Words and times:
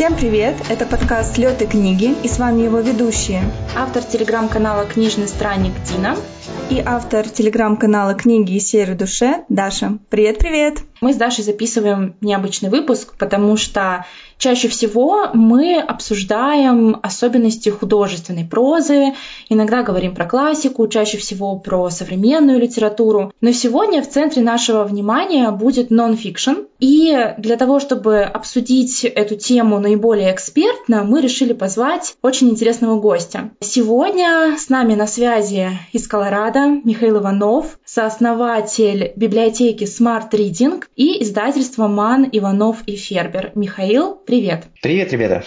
Всем 0.00 0.16
привет! 0.16 0.56
Это 0.70 0.86
подкаст 0.86 1.36
«Лёд 1.36 1.60
и 1.60 1.66
книги» 1.66 2.14
и 2.22 2.26
с 2.26 2.38
вами 2.38 2.62
его 2.62 2.80
ведущие. 2.80 3.42
Автор 3.76 4.02
телеграм-канала 4.02 4.86
«Книжный 4.86 5.28
странник» 5.28 5.74
Дина 5.82 6.16
и 6.70 6.80
автор 6.84 7.28
телеграм-канала 7.28 8.14
«Книги 8.14 8.52
и 8.52 8.60
серы 8.60 8.94
душе» 8.94 9.44
Даша. 9.48 9.98
Привет-привет! 10.08 10.78
Мы 11.00 11.12
с 11.12 11.16
Дашей 11.16 11.42
записываем 11.42 12.14
необычный 12.20 12.70
выпуск, 12.70 13.14
потому 13.18 13.56
что 13.56 14.04
Чаще 14.40 14.68
всего 14.68 15.26
мы 15.34 15.78
обсуждаем 15.78 16.98
особенности 17.02 17.68
художественной 17.68 18.46
прозы, 18.46 19.12
иногда 19.50 19.82
говорим 19.82 20.14
про 20.14 20.24
классику, 20.24 20.88
чаще 20.88 21.18
всего 21.18 21.56
про 21.56 21.90
современную 21.90 22.58
литературу. 22.58 23.34
Но 23.42 23.52
сегодня 23.52 24.00
в 24.00 24.08
центре 24.08 24.40
нашего 24.40 24.84
внимания 24.84 25.50
будет 25.50 25.90
нон-фикшн. 25.90 26.52
И 26.78 27.34
для 27.36 27.58
того, 27.58 27.80
чтобы 27.80 28.22
обсудить 28.22 29.04
эту 29.04 29.36
тему 29.36 29.78
наиболее 29.78 30.32
экспертно, 30.32 31.04
мы 31.04 31.20
решили 31.20 31.52
позвать 31.52 32.16
очень 32.22 32.48
интересного 32.48 32.98
гостя. 32.98 33.50
Сегодня 33.60 34.56
с 34.58 34.70
нами 34.70 34.94
на 34.94 35.06
связи 35.06 35.68
из 35.92 36.08
Колорадо 36.08 36.39
Михаил 36.40 37.18
Иванов, 37.18 37.78
сооснователь 37.84 39.12
библиотеки 39.14 39.84
Smart 39.84 40.30
Reading 40.30 40.82
и 40.96 41.22
издательства 41.22 41.86
Ман, 41.86 42.26
Иванов 42.32 42.78
и 42.86 42.96
Фербер. 42.96 43.52
Михаил, 43.54 44.14
привет! 44.14 44.64
Привет, 44.80 45.12
ребята! 45.12 45.44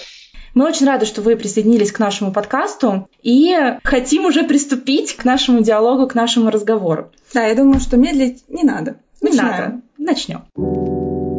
Мы 0.54 0.68
очень 0.68 0.86
рады, 0.86 1.08
что 1.08 1.24
вы 1.24 1.36
присоединились 1.36 1.92
к 1.92 1.98
нашему 1.98 2.32
подкасту 2.32 3.10
и 3.24 3.58
хотим 3.84 4.26
уже 4.26 4.44
приступить 4.44 5.16
к 5.16 5.26
нашему 5.26 5.62
диалогу, 5.62 6.08
к 6.08 6.14
нашему 6.14 6.52
разговору. 6.52 7.12
Да, 7.34 7.48
я 7.48 7.56
думаю, 7.56 7.80
что 7.80 7.98
медлить 7.98 8.44
не 8.48 8.62
надо. 8.62 8.98
Не 9.20 9.32
Начинаем. 9.32 9.64
надо. 9.64 9.82
Начнем. 9.98 11.33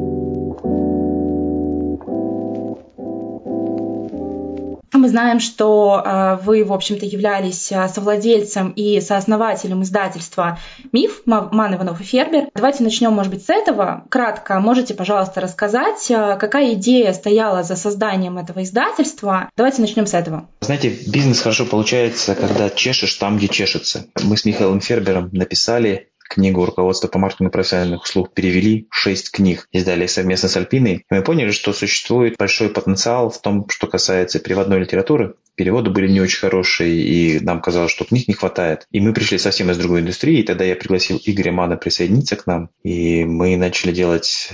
Мы 5.04 5.10
знаем, 5.10 5.38
что 5.38 6.02
э, 6.02 6.38
вы, 6.44 6.64
в 6.64 6.72
общем-то, 6.72 7.04
являлись 7.04 7.70
э, 7.70 7.88
совладельцем 7.88 8.70
и 8.70 9.02
сооснователем 9.02 9.82
издательства 9.82 10.58
«Миф» 10.92 11.20
Ман 11.26 11.74
Иванов 11.74 12.00
и 12.00 12.04
Фербер. 12.04 12.44
Давайте 12.54 12.82
начнем, 12.82 13.12
может 13.12 13.30
быть, 13.30 13.44
с 13.44 13.50
этого. 13.50 14.06
Кратко 14.08 14.58
можете, 14.60 14.94
пожалуйста, 14.94 15.42
рассказать, 15.42 16.10
э, 16.10 16.38
какая 16.40 16.72
идея 16.72 17.12
стояла 17.12 17.62
за 17.62 17.76
созданием 17.76 18.38
этого 18.38 18.62
издательства? 18.62 19.50
Давайте 19.58 19.82
начнем 19.82 20.06
с 20.06 20.14
этого. 20.14 20.48
Знаете, 20.62 20.88
бизнес 20.88 21.42
хорошо 21.42 21.66
получается, 21.66 22.34
когда 22.34 22.70
чешешь 22.70 23.12
там, 23.16 23.36
где 23.36 23.48
чешется. 23.48 24.06
Мы 24.22 24.38
с 24.38 24.46
Михаилом 24.46 24.80
Фербером 24.80 25.28
написали 25.32 26.08
книгу 26.28 26.64
руководства 26.64 27.08
по 27.08 27.18
маркетингу 27.18 27.50
профессиональных 27.50 28.02
услуг 28.02 28.32
перевели, 28.34 28.86
шесть 28.90 29.30
книг 29.30 29.68
издали 29.72 30.06
совместно 30.06 30.48
с 30.48 30.56
Альпиной. 30.56 31.04
И 31.10 31.14
мы 31.14 31.22
поняли, 31.22 31.50
что 31.50 31.72
существует 31.72 32.36
большой 32.38 32.70
потенциал 32.70 33.30
в 33.30 33.40
том, 33.40 33.66
что 33.68 33.86
касается 33.86 34.40
переводной 34.40 34.80
литературы. 34.80 35.34
Переводы 35.54 35.90
были 35.90 36.10
не 36.10 36.20
очень 36.20 36.40
хорошие, 36.40 36.94
и 36.94 37.40
нам 37.40 37.60
казалось, 37.60 37.92
что 37.92 38.04
книг 38.04 38.26
не 38.26 38.34
хватает. 38.34 38.86
И 38.90 39.00
мы 39.00 39.12
пришли 39.12 39.38
совсем 39.38 39.70
из 39.70 39.78
другой 39.78 40.00
индустрии, 40.00 40.40
и 40.40 40.42
тогда 40.42 40.64
я 40.64 40.74
пригласил 40.74 41.20
Игоря 41.24 41.52
Мана 41.52 41.76
присоединиться 41.76 42.36
к 42.36 42.46
нам, 42.46 42.70
и 42.82 43.24
мы 43.24 43.56
начали 43.56 43.92
делать 43.92 44.50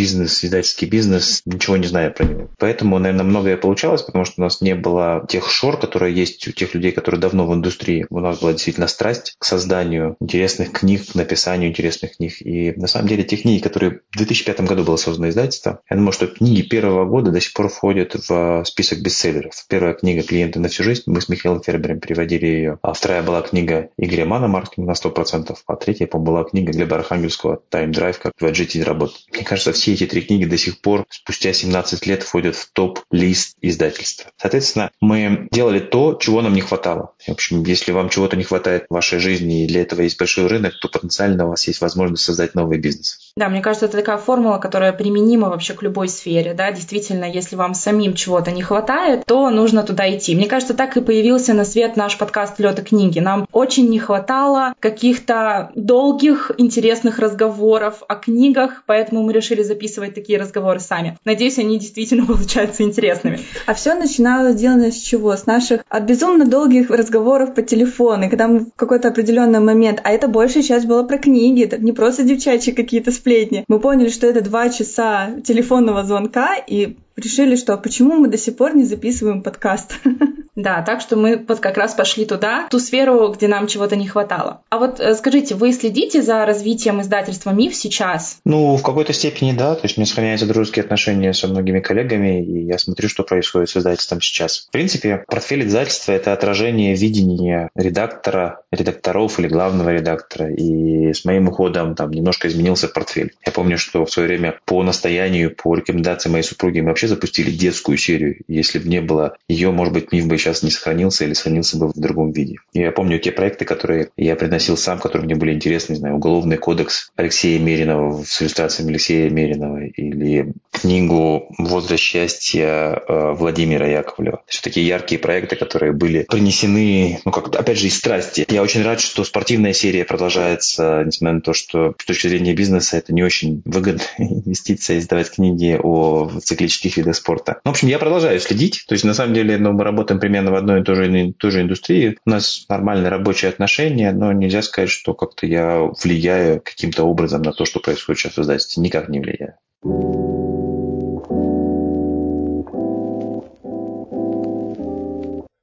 бизнес, 0.00 0.42
издательский 0.42 0.88
бизнес, 0.88 1.42
ничего 1.44 1.76
не 1.76 1.86
знаю 1.86 2.14
про 2.14 2.24
него. 2.24 2.48
Поэтому, 2.58 2.98
наверное, 2.98 3.24
многое 3.24 3.58
получалось, 3.58 4.00
потому 4.00 4.24
что 4.24 4.40
у 4.40 4.44
нас 4.44 4.62
не 4.62 4.74
было 4.74 5.26
тех 5.28 5.50
шор, 5.50 5.78
которые 5.78 6.14
есть 6.14 6.48
у 6.48 6.52
тех 6.52 6.74
людей, 6.74 6.92
которые 6.92 7.20
давно 7.20 7.46
в 7.46 7.52
индустрии. 7.52 8.06
У 8.08 8.18
нас 8.20 8.40
была 8.40 8.52
действительно 8.52 8.88
страсть 8.88 9.34
к 9.38 9.44
созданию 9.44 10.16
интересных 10.18 10.72
книг, 10.72 11.12
к 11.12 11.14
написанию 11.14 11.68
интересных 11.68 12.16
книг. 12.16 12.40
И 12.40 12.72
на 12.76 12.86
самом 12.86 13.08
деле 13.08 13.24
те 13.24 13.36
книги, 13.36 13.62
которые 13.62 14.00
в 14.10 14.16
2005 14.16 14.62
году 14.62 14.84
было 14.84 14.96
создано 14.96 15.28
издательство, 15.28 15.82
я 15.90 15.96
думаю, 15.96 16.12
что 16.12 16.28
книги 16.28 16.62
первого 16.62 17.04
года 17.04 17.30
до 17.30 17.40
сих 17.42 17.52
пор 17.52 17.68
входят 17.68 18.16
в 18.26 18.64
список 18.64 19.02
бестселлеров. 19.02 19.52
Первая 19.68 19.92
книга 19.92 20.22
«Клиенты 20.22 20.60
на 20.60 20.68
всю 20.70 20.82
жизнь», 20.82 21.02
мы 21.04 21.20
с 21.20 21.28
Михаилом 21.28 21.62
Фербером 21.62 22.00
переводили 22.00 22.46
ее. 22.46 22.78
А 22.80 22.94
вторая 22.94 23.22
была 23.22 23.42
книга 23.42 23.90
Игоря 23.98 24.24
Мана 24.24 24.48
«Маркетинг 24.48 24.88
на 24.88 24.92
100%», 24.92 25.54
а 25.66 25.76
третья, 25.76 26.06
по-моему, 26.06 26.32
была 26.32 26.44
книга 26.44 26.72
Глеба 26.72 26.96
Архангельского 26.96 27.60
«Time 27.70 27.90
Drive», 27.92 28.16
как 28.18 28.32
в 28.40 28.44
GT 28.44 28.82
работать. 28.82 29.26
Мне 29.34 29.44
кажется, 29.44 29.72
все 29.72 29.89
эти 29.94 30.06
три 30.06 30.22
книги 30.22 30.44
до 30.44 30.56
сих 30.56 30.80
пор, 30.80 31.06
спустя 31.10 31.52
17 31.52 32.06
лет, 32.06 32.22
входят 32.22 32.56
в 32.56 32.70
топ-лист 32.72 33.56
издательства. 33.60 34.30
Соответственно, 34.36 34.90
мы 35.00 35.48
делали 35.50 35.80
то, 35.80 36.14
чего 36.14 36.42
нам 36.42 36.54
не 36.54 36.60
хватало. 36.60 37.14
В 37.26 37.30
общем, 37.30 37.62
если 37.64 37.92
вам 37.92 38.08
чего-то 38.08 38.36
не 38.36 38.44
хватает 38.44 38.86
в 38.88 38.94
вашей 38.94 39.18
жизни 39.18 39.64
и 39.64 39.66
для 39.66 39.82
этого 39.82 40.02
есть 40.02 40.18
большой 40.18 40.46
рынок, 40.46 40.74
то 40.80 40.88
потенциально 40.88 41.46
у 41.46 41.50
вас 41.50 41.66
есть 41.66 41.80
возможность 41.80 42.24
создать 42.24 42.54
новый 42.54 42.78
бизнес. 42.78 43.19
Да, 43.40 43.48
мне 43.48 43.62
кажется, 43.62 43.86
это 43.86 43.96
такая 43.96 44.18
формула, 44.18 44.58
которая 44.58 44.92
применима 44.92 45.48
вообще 45.48 45.72
к 45.72 45.82
любой 45.82 46.10
сфере. 46.10 46.52
Да? 46.52 46.70
Действительно, 46.72 47.24
если 47.24 47.56
вам 47.56 47.72
самим 47.72 48.12
чего-то 48.12 48.50
не 48.50 48.60
хватает, 48.60 49.24
то 49.24 49.48
нужно 49.48 49.82
туда 49.82 50.14
идти. 50.14 50.36
Мне 50.36 50.46
кажется, 50.46 50.74
так 50.74 50.94
и 50.98 51.00
появился 51.00 51.54
на 51.54 51.64
свет 51.64 51.96
наш 51.96 52.18
подкаст 52.18 52.60
«Лёд 52.60 52.82
книги». 52.82 53.18
Нам 53.18 53.48
очень 53.50 53.88
не 53.88 53.98
хватало 53.98 54.74
каких-то 54.78 55.70
долгих, 55.74 56.50
интересных 56.58 57.18
разговоров 57.18 58.02
о 58.08 58.16
книгах, 58.16 58.82
поэтому 58.84 59.22
мы 59.22 59.32
решили 59.32 59.62
записывать 59.62 60.14
такие 60.14 60.38
разговоры 60.38 60.78
сами. 60.78 61.16
Надеюсь, 61.24 61.58
они 61.58 61.78
действительно 61.78 62.26
получаются 62.26 62.82
интересными. 62.82 63.40
А 63.64 63.72
все 63.72 63.94
начиналось 63.94 64.56
сделано 64.56 64.92
с 64.92 64.96
чего? 64.96 65.34
С 65.34 65.46
наших 65.46 65.80
от 65.88 66.02
безумно 66.02 66.44
долгих 66.44 66.90
разговоров 66.90 67.54
по 67.54 67.62
телефону, 67.62 68.28
когда 68.28 68.48
мы 68.48 68.58
в 68.66 68.72
какой-то 68.76 69.08
определенный 69.08 69.60
момент, 69.60 70.02
а 70.04 70.10
это 70.10 70.28
большая 70.28 70.62
часть 70.62 70.84
была 70.84 71.04
про 71.04 71.16
книги, 71.16 71.64
это 71.64 71.78
не 71.78 71.92
просто 71.92 72.22
девчачьи 72.22 72.74
какие-то 72.74 73.10
сплетни. 73.10 73.29
Мы 73.68 73.80
поняли, 73.80 74.08
что 74.08 74.26
это 74.26 74.40
два 74.40 74.68
часа 74.68 75.40
телефонного 75.44 76.04
звонка, 76.04 76.56
и 76.56 76.96
решили, 77.16 77.56
что 77.56 77.76
почему 77.76 78.16
мы 78.16 78.28
до 78.28 78.38
сих 78.38 78.56
пор 78.56 78.74
не 78.74 78.84
записываем 78.84 79.42
подкаст. 79.42 79.94
Да, 80.56 80.82
так 80.82 81.00
что 81.00 81.16
мы 81.16 81.42
вот 81.48 81.60
как 81.60 81.78
раз 81.78 81.94
пошли 81.94 82.26
туда, 82.26 82.66
ту 82.70 82.80
сферу, 82.80 83.32
где 83.32 83.48
нам 83.48 83.66
чего-то 83.66 83.96
не 83.96 84.06
хватало. 84.06 84.62
А 84.68 84.78
вот 84.78 85.00
э, 85.00 85.14
скажите, 85.14 85.54
вы 85.54 85.72
следите 85.72 86.22
за 86.22 86.44
развитием 86.44 87.00
издательства 87.00 87.50
«Миф» 87.50 87.74
сейчас? 87.74 88.40
Ну, 88.44 88.76
в 88.76 88.82
какой-то 88.82 89.12
степени 89.12 89.52
да. 89.52 89.74
То 89.74 89.82
есть 89.84 89.96
у 89.96 90.00
меня 90.00 90.06
сохраняются 90.06 90.46
дружеские 90.46 90.82
отношения 90.82 91.32
со 91.32 91.48
многими 91.48 91.80
коллегами, 91.80 92.44
и 92.44 92.66
я 92.66 92.78
смотрю, 92.78 93.08
что 93.08 93.22
происходит 93.22 93.70
с 93.70 93.76
издательством 93.76 94.20
сейчас. 94.20 94.66
В 94.68 94.72
принципе, 94.72 95.24
портфель 95.26 95.66
издательства– 95.66 96.12
это 96.12 96.32
отражение 96.32 96.94
видения 96.94 97.70
редактора, 97.74 98.62
редакторов 98.72 99.38
или 99.38 99.48
главного 99.48 99.90
редактора. 99.90 100.52
И 100.52 101.12
с 101.12 101.24
моим 101.24 101.48
уходом 101.48 101.94
там 101.94 102.10
немножко 102.10 102.48
изменился 102.48 102.88
портфель. 102.88 103.32
Я 103.46 103.52
помню, 103.52 103.78
что 103.78 104.04
в 104.04 104.10
свое 104.10 104.28
время 104.28 104.58
по 104.66 104.82
настоянию, 104.82 105.54
по 105.54 105.74
рекомендации 105.74 106.28
моей 106.28 106.44
супруги 106.44 106.80
мы 106.80 106.90
вообще 107.00 107.08
запустили 107.08 107.50
детскую 107.50 107.96
серию. 107.96 108.36
Если 108.46 108.78
бы 108.78 108.88
не 108.88 109.00
было 109.00 109.36
ее, 109.48 109.70
может 109.70 109.94
быть, 109.94 110.12
миф 110.12 110.26
бы 110.26 110.36
сейчас 110.36 110.62
не 110.62 110.70
сохранился 110.70 111.24
или 111.24 111.32
сохранился 111.32 111.78
бы 111.78 111.88
в 111.88 111.98
другом 111.98 112.32
виде. 112.32 112.56
Я 112.74 112.92
помню 112.92 113.18
те 113.18 113.32
проекты, 113.32 113.64
которые 113.64 114.10
я 114.18 114.36
приносил 114.36 114.76
сам, 114.76 114.98
которые 114.98 115.24
мне 115.24 115.34
были 115.34 115.54
интересны, 115.54 115.94
не 115.94 115.98
знаю, 115.98 116.16
Уголовный 116.16 116.58
кодекс 116.58 117.10
Алексея 117.16 117.58
Меринова 117.58 118.22
с 118.22 118.42
иллюстрациями 118.42 118.90
Алексея 118.90 119.30
Меринова 119.30 119.78
или 119.78 120.52
книгу 120.70 121.46
«Возраст 121.58 122.02
счастья» 122.02 123.02
э, 123.08 123.32
Владимира 123.32 123.86
Яковлева. 123.86 124.42
Все 124.46 124.60
такие 124.62 124.86
яркие 124.86 125.18
проекты, 125.18 125.56
которые 125.56 125.92
были 125.92 126.24
принесены, 126.28 127.20
ну, 127.24 127.32
как 127.32 127.54
опять 127.54 127.78
же, 127.78 127.86
из 127.86 127.96
страсти. 127.96 128.44
Я 128.48 128.62
очень 128.62 128.82
рад, 128.82 129.00
что 129.00 129.24
спортивная 129.24 129.72
серия 129.72 130.04
продолжается, 130.04 131.02
несмотря 131.06 131.36
на 131.36 131.40
то, 131.40 131.54
что 131.54 131.94
с 131.98 132.04
точки 132.04 132.28
зрения 132.28 132.52
бизнеса 132.52 132.98
это 132.98 133.14
не 133.14 133.22
очень 133.22 133.62
выгодная 133.64 134.06
инвестиция 134.18 134.98
издавать 134.98 135.30
книги 135.30 135.78
о 135.82 136.30
циклических 136.50 136.89
видах 136.96 137.16
спорта. 137.16 137.60
Ну, 137.64 137.70
в 137.70 137.74
общем, 137.74 137.88
я 137.88 137.98
продолжаю 137.98 138.40
следить. 138.40 138.84
То 138.88 138.94
есть, 138.94 139.04
на 139.04 139.14
самом 139.14 139.34
деле, 139.34 139.58
ну, 139.58 139.72
мы 139.72 139.84
работаем 139.84 140.20
примерно 140.20 140.50
в 140.50 140.54
одной 140.54 140.80
и 140.80 140.84
той 140.84 140.94
же, 140.96 141.32
той 141.38 141.50
же 141.50 141.62
индустрии. 141.62 142.18
У 142.24 142.30
нас 142.30 142.64
нормальные 142.68 143.08
рабочие 143.08 143.48
отношения, 143.48 144.12
но 144.12 144.32
нельзя 144.32 144.62
сказать, 144.62 144.90
что 144.90 145.14
как-то 145.14 145.46
я 145.46 145.90
влияю 146.02 146.60
каким-то 146.60 147.04
образом 147.04 147.42
на 147.42 147.52
то, 147.52 147.64
что 147.64 147.80
происходит 147.80 148.20
сейчас 148.20 148.36
в 148.36 148.42
издательстве. 148.42 148.82
Никак 148.82 149.08
не 149.08 149.20
влияю. 149.20 149.54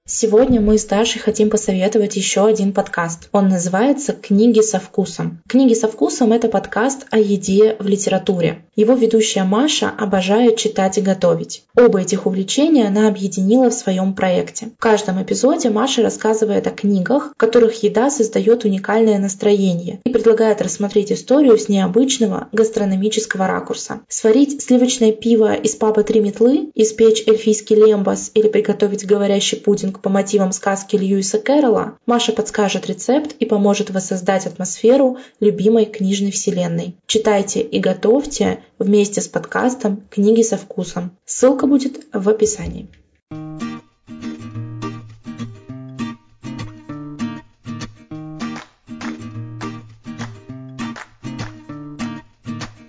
Сегодня 0.10 0.62
мы 0.62 0.78
с 0.78 0.86
Дашей 0.86 1.20
хотим 1.20 1.50
посоветовать 1.50 2.16
еще 2.16 2.48
один 2.48 2.72
подкаст. 2.72 3.28
Он 3.34 3.50
называется 3.50 4.14
«Книги 4.14 4.62
со 4.62 4.80
вкусом». 4.80 5.42
«Книги 5.50 5.74
со 5.74 5.90
вкусом»— 5.90 6.32
это 6.34 6.48
подкаст 6.48 7.06
о 7.12 7.20
еде 7.20 7.76
в 7.78 7.86
литературе. 7.86 8.64
Его 8.78 8.94
ведущая 8.94 9.44
Маша 9.44 9.92
обожает 9.98 10.56
читать 10.56 10.98
и 10.98 11.02
готовить. 11.02 11.66
Оба 11.76 12.00
этих 12.00 12.26
увлечения 12.26 12.88
она 12.88 13.10
объединила 13.10 13.70
в 13.70 13.74
своем 13.74 14.14
проекте. 14.14 14.68
В 14.78 14.82
каждом 14.82 15.22
эпизоде 15.22 15.72
Маша 15.72 16.04
рассказывает 16.04 16.68
о 16.68 16.72
книгах, 16.72 17.34
в 17.34 17.38
которых 17.38 17.84
еда 17.84 18.10
создает 18.10 18.64
уникальное 18.64 19.20
настроение 19.20 20.00
и 20.06 20.10
предлагает 20.10 20.62
рассмотреть 20.62 21.12
историю 21.12 21.58
с 21.58 21.68
необычного 21.68 22.48
гастрономического 22.54 23.46
ракурса. 23.46 24.00
Сварить 24.08 24.62
сливочное 24.62 25.12
пиво 25.12 25.54
из 25.54 25.76
папы 25.76 26.04
три 26.04 26.22
метлы, 26.22 26.70
испечь 26.76 27.24
эльфийский 27.28 27.76
лембас 27.76 28.32
или 28.36 28.48
приготовить 28.48 29.06
говорящий 29.06 29.58
пудинг 29.58 29.97
рисинг 29.98 30.02
по 30.02 30.10
мотивам 30.10 30.52
сказки 30.52 30.96
Льюиса 30.96 31.40
Кэрролла, 31.40 31.98
Маша 32.06 32.32
подскажет 32.32 32.88
рецепт 32.88 33.36
и 33.40 33.46
поможет 33.46 33.90
воссоздать 33.90 34.48
атмосферу 34.48 35.18
любимой 35.40 35.86
книжной 35.86 36.32
вселенной. 36.32 36.96
Читайте 37.06 37.62
и 37.62 37.80
готовьте 37.80 38.60
вместе 38.80 39.22
с 39.22 39.28
подкастом 39.28 40.04
«Книги 40.10 40.44
со 40.44 40.58
вкусом». 40.58 41.12
Ссылка 41.26 41.68
будет 41.68 42.06
в 42.14 42.30
описании. 42.30 42.88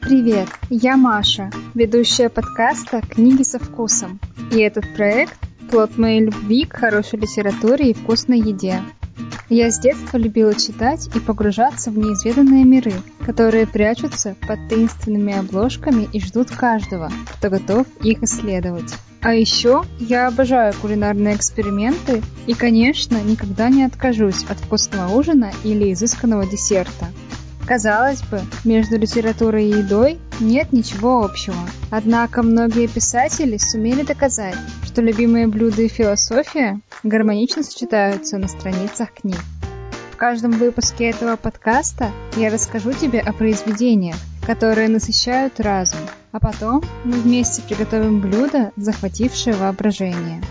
Привет, 0.01 0.49
я 0.71 0.97
Маша, 0.97 1.51
ведущая 1.75 2.31
подкаста 2.31 3.03
«Книги 3.03 3.43
со 3.43 3.59
вкусом». 3.59 4.19
И 4.51 4.59
этот 4.61 4.85
проект– 4.97 5.37
плод 5.69 5.99
моей 5.99 6.21
любви 6.21 6.65
к 6.65 6.77
хорошей 6.77 7.19
литературе 7.19 7.91
и 7.91 7.95
вкусной 7.95 8.41
еде. 8.41 8.81
Я 9.49 9.71
с 9.71 9.79
детства 9.79 10.19
любила 10.19 10.55
читать 10.55 11.09
и 11.15 11.21
погружаться 11.21 11.91
в 11.91 11.99
неизведанные 11.99 12.65
миры, 12.65 12.93
которые 13.25 13.67
прячутся 13.67 14.37
под 14.47 14.59
таинственными 14.69 15.39
обложками 15.39 16.09
и 16.13 16.21
ждут 16.21 16.51
каждого, 16.51 17.11
кто 17.37 17.49
готов 17.51 17.87
их 18.03 18.23
исследовать. 18.23 18.95
А 19.21 19.35
еще 19.35 19.85
я 19.99 20.29
обожаю 20.29 20.75
кулинарные 20.81 21.35
эксперименты 21.35 22.23
и, 22.47 22.55
конечно, 22.55 23.21
никогда 23.23 23.69
не 23.69 23.85
откажусь 23.85 24.45
от 24.49 24.59
вкусного 24.59 25.15
ужина 25.15 25.51
или 25.65 25.93
изысканного 25.93 26.47
десерта– 26.47 27.07
Казалось 27.69 28.23
бы, 28.23 28.41
между 28.65 28.97
литературой 28.97 29.67
и 29.67 29.79
едой 29.81 30.19
нет 30.41 30.73
ничего 30.73 31.23
общего. 31.23 31.55
Однако 31.91 32.43
многие 32.43 32.87
писатели 32.87 33.59
сумели 33.59 34.05
доказать, 34.05 34.57
что 34.87 35.03
любимые 35.03 35.49
блюда 35.49 35.83
и 35.83 35.89
философия 35.89 36.81
гармонично 37.03 37.63
сочетаются 37.63 38.39
на 38.39 38.49
страницах 38.49 39.13
книг. 39.13 39.41
В 40.13 40.17
каждом 40.17 40.53
выпуске 40.53 41.11
этого 41.11 41.37
подкаста 41.37 42.11
я 42.37 42.49
расскажу 42.49 42.95
тебе 42.95 43.21
о 43.21 43.35
произведениях, 43.35 44.17
которые 44.47 44.89
насыщают 44.89 45.61
разум, 45.61 46.01
а 46.33 46.41
потом 46.41 46.83
мы 47.05 47.21
вместе 47.21 47.61
приготовим 47.61 48.23
блюдо, 48.23 48.73
захватившее 48.77 49.55
воображение. 49.55 50.43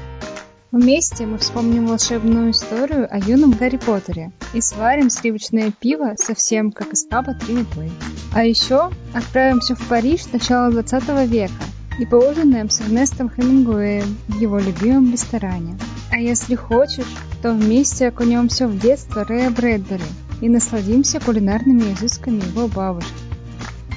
Вместе 0.71 1.25
мы 1.25 1.37
вспомним 1.37 1.87
волшебную 1.87 2.51
историю 2.51 3.07
о 3.09 3.19
юном 3.19 3.51
Гарри 3.51 3.77
Поттере 3.77 4.33
и 4.53 4.59
сварим 4.59 5.09
сливочное 5.09 5.71
пиво 5.71 6.15
совсем 6.17 6.73
как 6.73 6.91
из 6.91 7.05
паба 7.05 7.35
«Три 7.35 7.55
метлы». 7.55 7.89
А 8.35 8.43
еще 8.43 8.91
отправимся 9.13 9.75
в 9.75 9.87
Париж 9.87 10.25
начала 10.33 10.69
20 10.69 11.29
века 11.29 11.53
и 11.99 12.05
поужинаем 12.05 12.69
с 12.69 12.81
Эрнестом 12.81 13.29
Хемингуэем 13.29 14.17
в 14.27 14.41
его 14.41 14.59
любимом 14.59 15.09
ресторане. 15.09 15.77
А 16.11 16.17
если 16.17 16.55
хочешь, 16.55 17.15
то 17.41 17.53
вместе 17.53 18.09
окунемся 18.09 18.67
в 18.67 18.77
детство 18.77 19.23
Рэя 19.23 19.49
Брэдбери 19.51 20.03
и 20.41 20.49
насладимся 20.49 21.21
кулинарными 21.21 21.93
изысками 21.93 22.41
его 22.45 22.67
бабушки. 22.67 23.13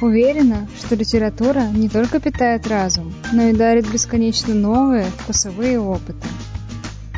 Уверена, 0.00 0.68
что 0.78 0.94
литература 0.94 1.64
не 1.74 1.88
только 1.88 2.20
питает 2.20 2.68
разум, 2.68 3.12
но 3.32 3.48
и 3.48 3.52
дарит 3.52 3.90
бесконечно 3.90 4.54
новые 4.54 5.04
вкусовые 5.04 5.80
опыты. 5.80 6.26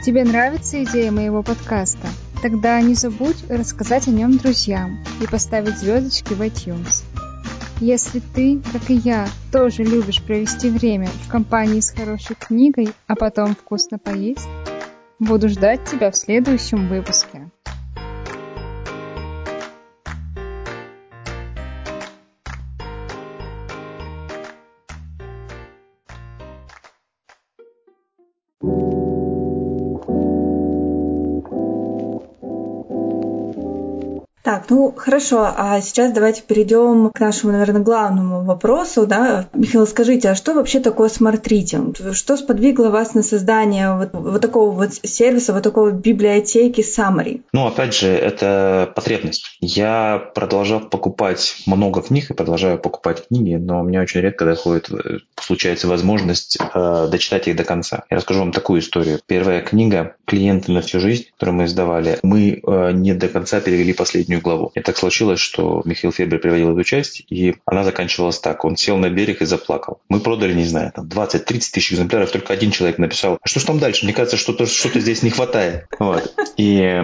Тебе 0.04 0.24
нравится 0.24 0.82
идея 0.82 1.12
моего 1.12 1.44
подкаста? 1.44 2.08
Тогда 2.42 2.80
не 2.80 2.94
забудь 2.94 3.48
рассказать 3.48 4.08
о 4.08 4.10
нем 4.10 4.36
друзьям 4.36 4.98
и 5.20 5.28
поставить 5.28 5.78
звездочки 5.78 6.32
в 6.34 6.42
iTunes. 6.42 7.04
Если 7.78 8.18
ты, 8.18 8.60
как 8.72 8.90
и 8.90 8.94
я, 8.94 9.28
тоже 9.52 9.84
любишь 9.84 10.20
провести 10.20 10.70
время 10.70 11.06
в 11.06 11.30
компании 11.30 11.78
с 11.78 11.92
хорошей 11.92 12.34
книгой, 12.34 12.88
а 13.06 13.14
потом 13.14 13.54
вкусно 13.54 13.96
поесть, 13.96 14.48
буду 15.20 15.48
ждать 15.48 15.84
тебя 15.84 16.10
в 16.10 16.16
следующем 16.16 16.88
выпуске. 16.88 17.51
Так, 34.52 34.68
ну 34.68 34.92
хорошо, 34.94 35.50
а 35.56 35.80
сейчас 35.80 36.12
давайте 36.12 36.42
перейдем 36.42 37.08
к 37.08 37.20
нашему, 37.20 37.52
наверное, 37.52 37.80
главному 37.80 38.44
вопросу. 38.44 39.06
Да? 39.06 39.48
Михаил, 39.54 39.86
скажите, 39.86 40.28
а 40.28 40.34
что 40.34 40.52
вообще 40.52 40.80
такое 40.80 41.08
Smart 41.08 41.42
Reading? 41.42 41.96
Что 42.12 42.36
сподвигло 42.36 42.90
вас 42.90 43.14
на 43.14 43.22
создание 43.22 43.96
вот, 43.96 44.10
вот 44.12 44.42
такого 44.42 44.70
вот 44.72 44.92
сервиса, 44.92 45.54
вот 45.54 45.62
такого 45.62 45.90
библиотеки 45.90 46.82
Summary? 46.82 47.40
Ну, 47.54 47.66
опять 47.66 47.94
же, 47.94 48.08
это 48.08 48.92
потребность. 48.94 49.56
Я 49.62 50.22
продолжал 50.34 50.80
покупать 50.80 51.56
много 51.64 52.02
книг 52.02 52.30
и 52.30 52.34
продолжаю 52.34 52.78
покупать 52.78 53.28
книги, 53.28 53.54
но 53.54 53.80
у 53.80 53.84
меня 53.84 54.02
очень 54.02 54.20
редко 54.20 54.44
доходит, 54.44 54.90
э, 54.90 55.20
случается 55.40 55.88
возможность 55.88 56.58
э, 56.60 57.08
дочитать 57.10 57.48
их 57.48 57.56
до 57.56 57.64
конца. 57.64 58.04
Я 58.10 58.18
расскажу 58.18 58.40
вам 58.40 58.52
такую 58.52 58.80
историю. 58.80 59.18
Первая 59.26 59.62
книга 59.62 60.16
«Клиенты 60.26 60.72
на 60.72 60.82
всю 60.82 61.00
жизнь», 61.00 61.24
которую 61.38 61.56
мы 61.56 61.64
издавали, 61.64 62.18
мы 62.22 62.60
э, 62.62 62.92
не 62.92 63.14
до 63.14 63.28
конца 63.28 63.58
перевели 63.62 63.94
последнюю 63.94 64.41
главу. 64.42 64.72
И 64.74 64.80
так 64.80 64.96
случилось, 64.96 65.40
что 65.40 65.82
Михаил 65.84 66.12
Фербер 66.12 66.38
приводил 66.38 66.72
эту 66.72 66.84
часть, 66.84 67.22
и 67.28 67.56
она 67.66 67.84
заканчивалась 67.84 68.38
так. 68.38 68.64
Он 68.64 68.76
сел 68.76 68.96
на 68.96 69.10
берег 69.10 69.42
и 69.42 69.44
заплакал. 69.44 70.00
Мы 70.08 70.20
продали, 70.20 70.52
не 70.52 70.64
знаю, 70.64 70.92
там 70.94 71.06
20-30 71.06 71.44
тысяч 71.46 71.92
экземпляров, 71.92 72.30
только 72.30 72.52
один 72.52 72.70
человек 72.70 72.98
написал, 72.98 73.38
а 73.40 73.48
что 73.48 73.60
ж 73.60 73.64
там 73.64 73.78
дальше? 73.78 74.04
Мне 74.04 74.14
кажется, 74.14 74.36
что-то 74.36 74.66
что 74.66 75.00
здесь 75.00 75.22
не 75.22 75.30
хватает. 75.30 75.86
Вот. 75.98 76.34
И 76.56 76.78
э, 76.80 77.02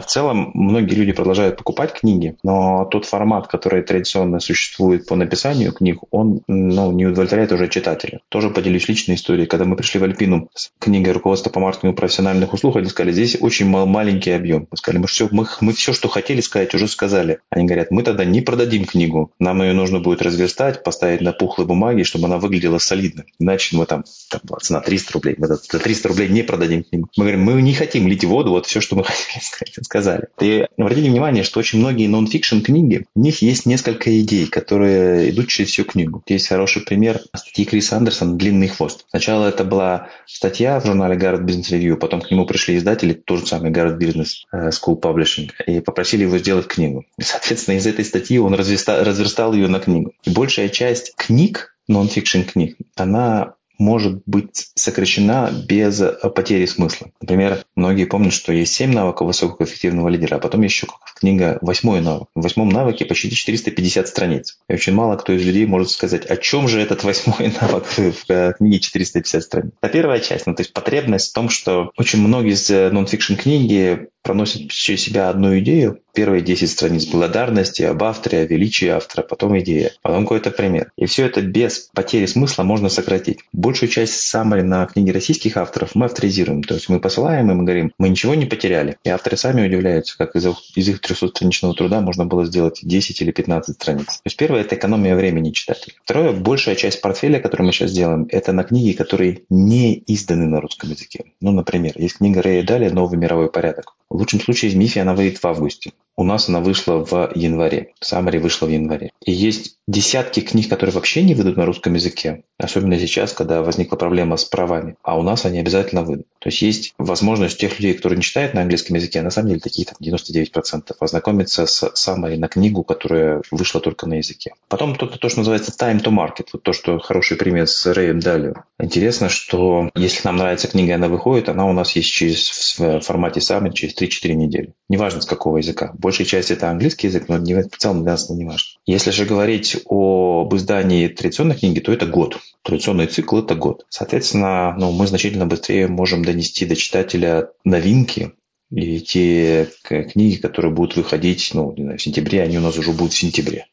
в 0.00 0.04
целом 0.06 0.50
многие 0.54 0.94
люди 0.94 1.12
продолжают 1.12 1.56
покупать 1.56 1.92
книги, 1.92 2.36
но 2.42 2.84
тот 2.84 3.04
формат, 3.04 3.46
который 3.46 3.82
традиционно 3.82 4.40
существует 4.40 5.06
по 5.06 5.16
написанию 5.16 5.72
книг, 5.72 6.00
он 6.10 6.42
ну, 6.46 6.92
не 6.92 7.06
удовлетворяет 7.06 7.52
уже 7.52 7.68
читателя. 7.68 8.20
Тоже 8.28 8.50
поделюсь 8.50 8.88
личной 8.88 9.14
историей. 9.14 9.46
Когда 9.46 9.64
мы 9.64 9.76
пришли 9.76 10.00
в 10.00 10.04
Альпину 10.04 10.48
с 10.54 10.70
книгой 10.78 11.12
руководства 11.12 11.50
по 11.50 11.60
маркетингу 11.60 11.94
профессиональных 11.94 12.52
услуг, 12.52 12.76
они 12.76 12.86
сказали, 12.88 13.12
здесь 13.12 13.36
очень 13.40 13.66
маленький 13.66 14.30
объем. 14.30 14.66
Мы 14.70 14.76
сказали, 14.76 15.00
мы 15.00 15.06
все, 15.06 15.28
мы, 15.30 15.46
мы 15.60 15.72
все, 15.72 15.92
что 15.92 16.08
хотели 16.08 16.40
сказать, 16.40 16.71
сказать, 16.72 16.74
уже 16.74 16.88
сказали. 16.88 17.38
Они 17.50 17.66
говорят, 17.66 17.90
мы 17.90 18.02
тогда 18.02 18.24
не 18.24 18.40
продадим 18.40 18.84
книгу. 18.84 19.30
Нам 19.38 19.62
ее 19.62 19.72
нужно 19.72 20.00
будет 20.00 20.22
разверстать, 20.22 20.82
поставить 20.82 21.20
на 21.20 21.32
пухлой 21.32 21.66
бумаге, 21.66 22.04
чтобы 22.04 22.26
она 22.26 22.38
выглядела 22.38 22.78
солидно. 22.78 23.24
Иначе 23.38 23.76
мы 23.76 23.86
там, 23.86 24.04
там 24.30 24.40
была 24.44 24.58
цена 24.58 24.80
300 24.80 25.12
рублей, 25.12 25.34
мы 25.38 25.46
за 25.46 25.58
300 25.58 26.08
рублей 26.08 26.28
не 26.28 26.42
продадим 26.42 26.84
книгу. 26.84 27.08
Мы 27.16 27.24
говорим, 27.24 27.42
мы 27.42 27.62
не 27.62 27.74
хотим 27.74 28.08
лить 28.08 28.24
воду, 28.24 28.50
вот 28.50 28.66
все, 28.66 28.80
что 28.80 28.96
мы 28.96 29.04
хотели 29.04 29.42
сказать, 29.42 29.84
сказали. 29.84 30.28
И 30.40 30.66
обратите 30.78 31.10
внимание, 31.10 31.44
что 31.44 31.60
очень 31.60 31.78
многие 31.78 32.06
нон-фикшн 32.06 32.60
книги, 32.60 33.06
у 33.14 33.20
них 33.20 33.42
есть 33.42 33.66
несколько 33.66 34.20
идей, 34.20 34.46
которые 34.46 35.30
идут 35.30 35.48
через 35.48 35.70
всю 35.70 35.84
книгу. 35.84 36.22
Есть 36.26 36.48
хороший 36.48 36.82
пример 36.82 37.20
статьи 37.34 37.64
Криса 37.64 37.96
Андерсона 37.96 38.36
«Длинный 38.36 38.68
хвост». 38.68 39.04
Сначала 39.10 39.46
это 39.46 39.64
была 39.64 40.08
статья 40.26 40.80
в 40.80 40.86
журнале 40.86 41.16
Harvard 41.16 41.42
Business 41.42 41.72
Review, 41.72 41.96
потом 41.96 42.20
к 42.20 42.30
нему 42.30 42.46
пришли 42.46 42.76
издатели, 42.76 43.12
тот 43.12 43.40
же 43.40 43.46
самый 43.46 43.70
Harvard 43.70 44.02
Business 44.02 44.44
э, 44.52 44.70
School 44.70 45.00
Publishing, 45.00 45.50
и 45.66 45.80
попросили 45.80 46.22
его 46.22 46.38
сделать 46.38 46.61
сделать 46.62 46.66
книгу. 46.66 47.04
И, 47.18 47.22
соответственно, 47.22 47.76
из 47.76 47.86
этой 47.86 48.04
статьи 48.04 48.38
он 48.38 48.54
разверстал, 48.54 49.04
разверстал 49.04 49.52
ее 49.52 49.68
на 49.68 49.80
книгу. 49.80 50.12
И 50.24 50.30
большая 50.30 50.68
часть 50.68 51.14
книг, 51.16 51.76
нон-фикшн 51.88 52.42
книг, 52.42 52.76
она 52.96 53.54
может 53.78 54.22
быть 54.26 54.70
сокращена 54.76 55.50
без 55.68 56.00
потери 56.34 56.66
смысла. 56.66 57.10
Например, 57.20 57.64
многие 57.74 58.04
помнят, 58.04 58.32
что 58.32 58.52
есть 58.52 58.74
7 58.74 58.92
навыков 58.92 59.26
высокоэффективного 59.26 60.08
лидера, 60.08 60.36
а 60.36 60.38
потом 60.38 60.62
еще 60.62 60.86
книга 61.18 61.58
«Восьмой 61.62 62.00
навык». 62.00 62.28
В 62.36 62.42
восьмом 62.42 62.68
навыке 62.68 63.04
почти 63.04 63.30
450 63.30 64.06
страниц. 64.06 64.58
И 64.68 64.74
очень 64.74 64.92
мало 64.92 65.16
кто 65.16 65.32
из 65.32 65.44
людей 65.44 65.66
может 65.66 65.90
сказать, 65.90 66.26
о 66.26 66.36
чем 66.36 66.68
же 66.68 66.80
этот 66.80 67.02
восьмой 67.02 67.52
навык 67.60 67.86
в 67.86 68.30
э, 68.30 68.52
книге 68.56 68.78
450 68.78 69.42
страниц. 69.42 69.72
А 69.80 69.88
первая 69.88 70.20
часть, 70.20 70.46
ну 70.46 70.54
то 70.54 70.62
есть 70.62 70.72
потребность 70.72 71.30
в 71.30 71.34
том, 71.34 71.48
что 71.48 71.90
очень 71.96 72.20
многие 72.20 72.52
из 72.52 72.70
э, 72.70 72.90
нон-фикшн 72.90 73.34
книги 73.34 74.08
проносят 74.22 74.70
через 74.70 75.02
себя 75.02 75.28
одну 75.28 75.58
идею, 75.58 76.00
первые 76.14 76.42
10 76.42 76.70
страниц 76.70 77.06
благодарности 77.06 77.82
об 77.82 78.02
авторе, 78.04 78.40
о 78.40 78.46
величии 78.46 78.88
автора, 78.88 79.22
потом 79.22 79.58
идея, 79.60 79.92
потом 80.02 80.24
какой-то 80.24 80.50
пример. 80.50 80.92
И 80.96 81.06
все 81.06 81.26
это 81.26 81.42
без 81.42 81.90
потери 81.94 82.26
смысла 82.26 82.62
можно 82.62 82.88
сократить. 82.88 83.40
Большую 83.52 83.88
часть 83.88 84.14
самой 84.14 84.62
на 84.62 84.86
книги 84.86 85.10
российских 85.10 85.56
авторов 85.56 85.94
мы 85.94 86.06
авторизируем. 86.06 86.62
То 86.62 86.74
есть 86.74 86.88
мы 86.88 87.00
посылаем 87.00 87.50
им 87.50 87.62
и 87.62 87.64
говорим, 87.64 87.92
мы 87.98 88.08
ничего 88.08 88.34
не 88.34 88.46
потеряли. 88.46 88.96
И 89.04 89.08
авторы 89.08 89.36
сами 89.36 89.66
удивляются, 89.66 90.16
как 90.16 90.36
из, 90.36 90.46
из 90.76 90.88
их 90.88 91.00
300-страничного 91.00 91.74
труда 91.74 92.00
можно 92.00 92.26
было 92.26 92.44
сделать 92.44 92.80
10 92.82 93.20
или 93.22 93.30
15 93.30 93.74
страниц. 93.74 94.06
То 94.06 94.22
есть 94.26 94.36
первое– 94.36 94.60
это 94.62 94.74
экономия 94.74 95.16
времени 95.16 95.50
читателя. 95.50 95.94
Второе– 96.04 96.32
большая 96.32 96.76
часть 96.76 97.00
портфеля, 97.00 97.40
которую 97.40 97.66
мы 97.66 97.72
сейчас 97.72 97.92
делаем, 97.92 98.26
это 98.30 98.52
на 98.52 98.64
книги, 98.64 98.92
которые 98.92 99.42
не 99.48 100.02
изданы 100.06 100.46
на 100.46 100.60
русском 100.60 100.90
языке. 100.90 101.24
Ну, 101.40 101.52
например, 101.52 101.94
есть 101.96 102.18
книга 102.18 102.42
Рэя 102.42 102.62
Дали 102.62 102.88
«Новый 102.88 103.18
мировой 103.18 103.50
порядок». 103.50 103.94
В 104.12 104.16
лучшем 104.16 104.40
случае 104.40 104.70
из 104.70 104.74
МИФИ 104.74 104.98
она 104.98 105.14
выйдет 105.14 105.38
в 105.38 105.46
августе. 105.46 105.94
У 106.16 106.24
нас 106.24 106.48
она 106.48 106.60
вышла 106.60 107.04
в 107.04 107.32
январе. 107.34 107.92
Summary 108.02 108.38
вышла 108.38 108.66
в 108.66 108.70
январе. 108.70 109.12
И 109.24 109.32
есть 109.32 109.76
десятки 109.88 110.40
книг, 110.40 110.68
которые 110.68 110.94
вообще 110.94 111.22
не 111.22 111.34
выйдут 111.34 111.56
на 111.56 111.66
русском 111.66 111.94
языке. 111.94 112.44
Особенно 112.58 112.98
сейчас, 112.98 113.32
когда 113.32 113.62
возникла 113.62 113.96
проблема 113.96 114.36
с 114.36 114.44
правами. 114.44 114.96
А 115.02 115.18
у 115.18 115.22
нас 115.22 115.44
они 115.44 115.58
обязательно 115.58 116.02
выйдут. 116.02 116.26
То 116.38 116.48
есть 116.48 116.62
есть 116.62 116.94
возможность 116.98 117.58
тех 117.58 117.78
людей, 117.78 117.94
которые 117.94 118.16
не 118.18 118.22
читают 118.22 118.54
на 118.54 118.62
английском 118.62 118.96
языке, 118.96 119.20
а 119.20 119.22
на 119.22 119.30
самом 119.30 119.48
деле 119.48 119.60
такие 119.60 119.86
там 119.86 119.96
99%, 120.00 120.92
ознакомиться 120.98 121.66
с 121.66 121.82
Summary 121.94 122.36
на 122.36 122.48
книгу, 122.48 122.84
которая 122.84 123.42
вышла 123.50 123.80
только 123.80 124.06
на 124.06 124.14
языке. 124.14 124.54
Потом 124.68 124.96
то, 124.96 125.06
то, 125.06 125.28
что 125.28 125.38
называется 125.38 125.72
time 125.72 126.02
to 126.02 126.12
market. 126.12 126.48
Вот 126.52 126.62
то, 126.62 126.72
что 126.72 126.98
хороший 126.98 127.36
пример 127.36 127.66
с 127.66 127.86
Рэем 127.86 128.20
Далио. 128.20 128.54
Интересно, 128.78 129.28
что 129.28 129.90
если 129.94 130.26
нам 130.26 130.36
нравится 130.36 130.68
книга, 130.68 130.90
и 130.90 130.94
она 130.94 131.08
выходит, 131.08 131.48
она 131.48 131.66
у 131.66 131.72
нас 131.72 131.94
есть 131.96 132.10
через, 132.10 132.76
в 132.78 133.00
формате 133.00 133.40
Summary 133.40 133.72
через 133.72 133.96
3-4 133.96 134.32
недели. 134.34 134.74
Неважно, 134.88 135.20
с 135.20 135.26
какого 135.26 135.58
языка. 135.58 135.92
Большая 136.02 136.26
часть 136.26 136.50
это 136.50 136.68
английский 136.68 137.06
язык, 137.06 137.28
но 137.28 137.38
в 137.38 137.76
целом 137.78 138.02
для 138.02 138.12
нас 138.12 138.24
это 138.24 138.34
не 138.34 138.44
важно. 138.44 138.68
Если 138.84 139.10
же 139.10 139.24
говорить 139.24 139.76
об 139.86 140.54
издании 140.54 141.08
традиционной 141.08 141.54
книги, 141.54 141.78
то 141.78 141.92
это 141.92 142.06
год. 142.06 142.38
Традиционный 142.62 143.06
цикл– 143.06 143.38
это 143.38 143.54
год. 143.54 143.86
Соответственно, 143.88 144.74
ну, 144.76 144.90
мы 144.90 145.06
значительно 145.06 145.46
быстрее 145.46 145.86
можем 145.86 146.24
донести 146.24 146.66
до 146.66 146.76
читателя 146.76 147.50
новинки, 147.64 148.32
и 148.70 149.00
те 149.00 149.68
книги, 149.84 150.36
которые 150.36 150.72
будут 150.72 150.96
выходить 150.96 151.50
ну, 151.54 151.74
в 151.76 151.98
сентябре, 151.98 152.42
они 152.42 152.58
у 152.58 152.62
нас 152.62 152.78
уже 152.78 152.92
будут 152.92 153.12
в 153.12 153.18
сентябре. 153.18 153.66